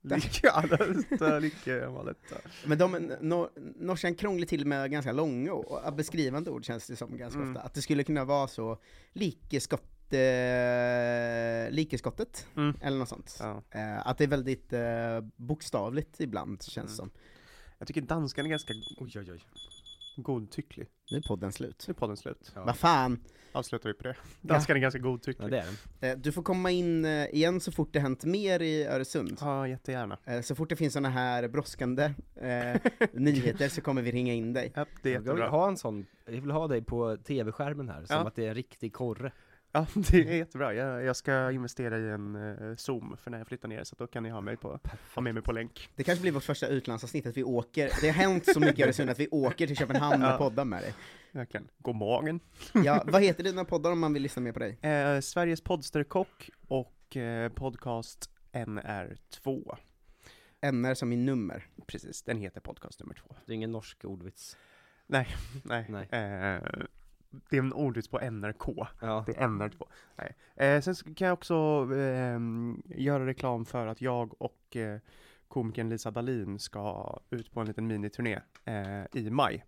Lika, 0.02 1.40
lika 1.40 1.90
målet. 1.90 2.18
Men 2.66 2.78
de, 2.78 2.92
no, 3.22 3.50
norskan 3.80 4.16
krånglar 4.16 4.46
till 4.48 4.66
med 4.66 4.92
ganska 4.92 5.12
långa 5.12 5.54
och 5.54 5.94
beskrivande 5.94 6.52
ord 6.52 6.66
känns 6.66 6.88
det 6.88 6.96
som 6.96 7.18
ganska 7.18 7.40
Mm. 7.40 7.52
ofta. 7.56 7.62
Att 7.66 7.74
det 7.74 7.82
skulle 7.82 8.04
kunna 8.04 8.26
vara 8.26 8.48
så, 8.48 8.78
likeskott, 9.14 10.14
eh, 10.14 11.72
likeskottet, 11.72 12.48
Mm. 12.56 12.76
eller 12.82 12.98
något 12.98 13.10
sånt. 13.10 13.38
Ja. 13.40 13.64
Eh, 13.72 14.08
att 14.08 14.18
det 14.18 14.24
är 14.24 14.28
väldigt 14.28 14.74
eh, 14.74 15.22
bokstavligt 15.36 16.20
ibland, 16.20 16.64
känns 16.64 16.90
det 16.92 16.96
som. 16.98 17.10
Jag 17.78 17.88
tycker 17.88 18.02
danskan 18.02 18.46
är 18.46 18.50
ganska 18.50 18.74
Oj, 19.00 19.12
oj, 19.16 19.32
oj. 19.32 19.44
Godtycklig. 20.24 20.88
Nu 21.12 21.18
är 21.18 21.22
podden 21.22 21.52
slut. 21.52 21.86
Nu 21.88 21.92
är 21.92 21.96
podden 21.96 22.18
slut. 22.18 22.52
Ja. 22.56 22.64
Vad 22.66 22.78
fan! 22.78 23.20
Avslutar 23.52 23.90
vi 23.90 23.94
på 23.94 24.04
det. 24.04 24.16
Danskan 24.42 24.76
är 24.78 24.82
ganska 24.82 25.00
godtycklig. 25.00 25.46
Ja, 25.46 25.50
det 25.50 25.60
är 25.60 25.66
den. 26.00 26.12
Eh, 26.12 26.18
du 26.18 26.32
får 26.32 26.44
komma 26.44 26.72
in 26.72 27.06
eh, 27.06 27.26
igen 27.26 27.60
så 27.60 27.72
fort 27.72 27.90
det 27.94 28.00
hänt 28.00 28.26
mer 28.26 28.62
i 28.62 28.86
Öresund. 28.86 29.38
Ja, 29.42 29.68
jättegärna. 29.68 30.18
Eh, 30.26 30.42
så 30.42 30.56
fort 30.56 30.70
det 30.70 30.76
finns 30.76 30.94
såna 30.94 31.10
här 31.10 31.48
brådskande 31.48 32.04
eh, 32.36 32.82
nyheter 33.14 33.70
så 33.70 33.82
kommer 33.82 34.02
vi 34.02 34.12
ringa 34.12 34.34
in 34.34 34.54
dig. 34.54 34.72
Ja, 34.76 34.86
det 35.02 35.10
är 35.10 35.14
Jag 35.14 35.20
vill 35.22 35.28
jättebra. 35.30 35.50
ha 35.50 35.68
en 35.68 35.78
sån, 35.78 36.06
jag 36.26 36.42
vill 36.42 36.52
ha 36.52 36.68
dig 36.68 36.84
på 36.84 37.18
tv-skärmen 37.18 37.90
här, 37.90 38.06
som 38.06 38.16
Ja. 38.16 38.28
att 38.28 38.36
det 38.36 38.44
är 38.46 38.50
en 38.50 38.56
riktig 38.56 38.94
korre. 38.94 39.32
Ja, 39.72 39.88
det 39.96 40.14
är 40.18 40.36
jättebra. 40.36 40.74
Jag, 40.74 41.04
jag 41.04 41.16
ska 41.16 41.52
investera 41.52 42.00
i 42.00 42.10
en 42.10 42.36
uh, 42.36 42.76
Zoom 42.76 43.18
för 43.18 43.32
när 43.32 43.38
jag 43.38 43.48
flyttar 43.48 43.68
ner, 43.68 43.84
så 43.84 43.96
då 44.00 44.08
kan 44.08 44.24
ni 44.24 44.30
ha, 44.30 44.42
mig 44.42 44.58
på, 44.58 44.80
ha 45.16 45.22
med 45.22 45.34
mig 45.34 45.44
på 45.44 45.52
länk. 45.52 45.90
Det 45.96 46.04
kanske 46.04 46.22
blir 46.22 46.32
vårt 46.32 46.44
första 46.44 46.68
utlandsavsnitt, 46.68 47.26
att 47.28 47.38
vi 47.38 47.44
åker, 47.44 47.90
det 48.02 48.08
har 48.08 48.14
hänt 48.14 48.46
så 48.54 48.60
mycket 48.60 48.80
i 48.80 48.84
Öresund 48.84 49.10
att 49.10 49.20
vi 49.20 49.28
åker 49.28 49.68
till 49.68 49.78
Köpenhamn 49.78 50.24
och 50.24 50.30
Ja. 50.30 50.38
poddar 50.38 50.66
med 50.66 50.82
dig. 50.84 50.94
Verkligen. 51.32 51.68
God 51.78 51.96
morgon. 51.96 52.40
Ja, 52.86 53.04
vad 53.08 53.22
heter 53.24 53.44
dina 53.44 53.66
poddar 53.66 53.92
om 53.92 54.00
man 54.00 54.14
vill 54.14 54.24
lyssna 54.24 54.42
mer 54.42 54.52
på 54.52 54.60
dig? 54.60 54.78
Eh, 54.82 55.20
Sveriges 55.20 55.62
poddsterkock 55.62 56.50
och 56.68 57.18
eh, 57.18 57.52
podcast 57.52 58.30
NR2. 58.54 59.78
NR 60.62 60.94
som 60.94 61.14
i 61.14 61.16
nummer. 61.16 61.68
Precis, 61.88 62.24
den 62.24 62.38
heter 62.38 62.62
podcast 62.62 63.00
nummer 63.00 63.14
två. 63.16 63.36
Det 63.46 63.52
är 63.54 63.56
ingen 63.56 63.72
norsk 63.72 64.06
ordvits. 64.06 64.58
Nej, 65.08 65.28
Nej. 65.64 66.08
Eh, 66.12 66.60
det 67.30 67.58
är 67.58 67.60
en 67.60 67.74
ordvits 67.74 68.08
på 68.08 68.20
NRK. 68.20 68.88
Ja. 69.02 69.24
Det 69.26 69.38
är 69.38 69.48
NR2. 69.48 69.88
Nej. 70.16 70.36
Eh, 70.56 70.82
sen 70.82 71.16
kan 71.16 71.28
jag 71.28 71.34
också 71.34 71.56
ehm, 71.96 72.84
göra 72.86 73.26
reklam 73.26 73.66
för 73.66 73.88
att 73.88 74.02
jag 74.02 74.42
och 74.42 74.76
eh, 74.76 75.00
komikern 75.48 75.90
Lisa 75.90 76.12
Dahlin 76.12 76.60
ska 76.60 77.20
ut 77.30 77.52
på 77.52 77.60
en 77.60 77.68
liten 77.68 77.88
miniturné 77.88 78.40
eh, 78.66 79.06
i 79.14 79.30
maj. 79.30 79.66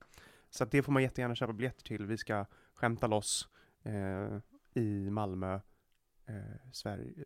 Så 0.50 0.64
att 0.64 0.72
det 0.72 0.84
får 0.84 0.92
man 0.92 1.04
jättegärna 1.04 1.36
köpa 1.36 1.54
biljetter 1.54 1.84
till. 1.84 2.06
Vi 2.06 2.18
ska 2.18 2.46
skämta 2.74 3.08
loss 3.08 3.48
eh, 3.84 4.38
i 4.74 5.10
Malmö, 5.10 5.60
eh, 6.26 6.36
Sverige, 6.72 7.26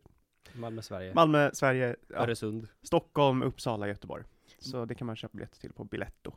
Malmö, 0.54 0.82
Sverige. 0.82 1.13
Malmö, 1.13 1.50
Sverige, 1.54 1.95
ja, 2.08 2.15
Öresund. 2.15 2.67
Stockholm, 2.82 3.41
Uppsala, 3.43 3.88
Göteborg. 3.88 4.24
Så 4.60 4.86
det 4.86 4.95
kan 4.95 5.08
man 5.08 5.15
köpa 5.15 5.38
biljetter 5.38 5.60
till 5.60 5.74
på 5.74 5.84
Biletto. 5.84 6.34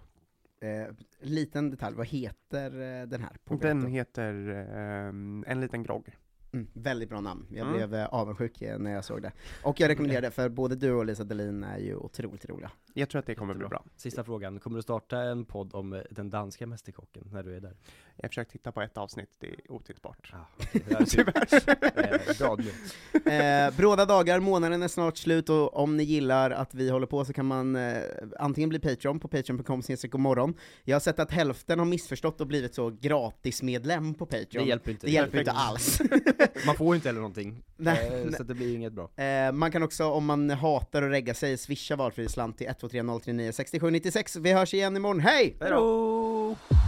Eh, 0.60 0.86
liten 1.20 1.70
detalj, 1.70 1.96
vad 1.96 2.06
heter 2.06 3.00
eh, 3.00 3.06
den 3.06 3.22
här? 3.22 3.36
Den 3.60 3.86
heter 3.86 4.48
ehm, 4.48 5.44
En 5.46 5.60
liten 5.60 5.82
grogg. 5.82 6.16
Mm, 6.52 6.66
väldigt 6.72 7.08
bra 7.08 7.20
namn, 7.20 7.46
jag 7.50 7.60
Mm. 7.66 7.72
blev 7.76 7.94
eh, 7.94 8.06
avundsjuk 8.06 8.60
när 8.78 8.90
jag 8.90 9.04
såg 9.04 9.22
det. 9.22 9.32
Och 9.62 9.80
jag 9.80 9.88
rekommenderar 9.88 10.22
det, 10.22 10.30
för 10.30 10.48
både 10.48 10.76
du 10.76 10.92
och 10.92 11.06
Lisa 11.06 11.24
Dahlin 11.24 11.64
är 11.64 11.78
ju 11.78 11.94
otroligt 11.96 12.44
roliga. 12.48 12.70
Jag 12.94 13.08
tror 13.08 13.18
att 13.18 13.26
det 13.26 13.34
kommer 13.34 13.54
bli 13.54 13.66
bra. 13.68 13.84
Sista 13.96 14.24
frågan, 14.24 14.60
kommer 14.60 14.76
du 14.78 14.82
starta 14.82 15.18
en 15.18 15.44
podd 15.44 15.74
om 15.74 15.92
eh, 15.92 16.00
den 16.10 16.30
danska 16.30 16.66
mästerkocken 16.66 17.28
när 17.32 17.42
du 17.42 17.56
är 17.56 17.60
där? 17.60 17.76
Jag 18.16 18.24
har 18.24 18.28
försökt 18.28 18.50
titta 18.52 18.72
på 18.72 18.82
ett 18.82 18.96
avsnitt, 18.98 19.30
det 19.38 19.46
är 19.46 19.72
otittbart. 19.72 20.32
Är 20.72 21.04
synd. 21.04 21.28
Eh. 23.26 23.66
Eh, 23.66 23.76
bråda 23.76 24.04
dagar, 24.04 24.40
månaden 24.40 24.82
är 24.82 24.88
snart 24.88 25.16
slut 25.16 25.48
och 25.48 25.76
om 25.76 25.96
ni 25.96 26.02
gillar 26.02 26.50
att 26.50 26.74
vi 26.74 26.90
håller 26.90 27.06
på 27.06 27.24
så 27.24 27.32
kan 27.32 27.46
man 27.46 27.76
eh, 27.76 28.02
antingen 28.38 28.68
bli 28.68 28.78
Patreon 28.78 29.20
på 29.20 29.28
patreon.com 29.28 30.22
morgon. 30.22 30.54
Jag 30.84 30.94
har 30.94 31.00
sett 31.00 31.18
att 31.18 31.30
hälften 31.30 31.78
har 31.78 31.86
missförstått 31.86 32.40
och 32.40 32.46
blivit 32.46 32.74
så 32.74 32.90
gratismedlem 32.90 34.14
på 34.14 34.26
Patreon. 34.26 34.64
Det 34.64 34.68
hjälper 34.68 34.90
inte. 34.90 35.06
Det 35.06 35.12
hjälper 35.12 35.38
inte 35.38 35.52
alls. 35.52 36.00
Man 36.66 36.74
får 36.76 36.94
inte 36.96 37.08
heller 37.08 37.20
någonting. 37.20 37.62
Nej, 37.76 38.06
Eh, 38.06 38.24
nej. 38.24 38.34
Så 38.34 38.42
det 38.42 38.54
blir 38.54 38.74
inget 38.74 38.92
bra. 38.92 39.10
Eh, 39.24 39.52
man 39.52 39.70
kan 39.72 39.82
också, 39.82 40.04
om 40.04 40.24
man 40.26 40.50
hatar 40.50 41.02
att 41.02 41.10
regga 41.10 41.34
sig, 41.34 41.58
swisha 41.58 41.96
valfri 41.96 42.28
slant 42.28 42.58
till 42.58 42.66
123 42.66 43.02
039 43.24 43.52
67 43.52 43.90
96. 43.90 44.36
Vi 44.36 44.52
hörs 44.52 44.74
igen 44.74 44.96
imorgon, 44.96 45.20
hej! 45.20 45.56
Hejdå! 45.60 46.56
Hej, 46.70 46.87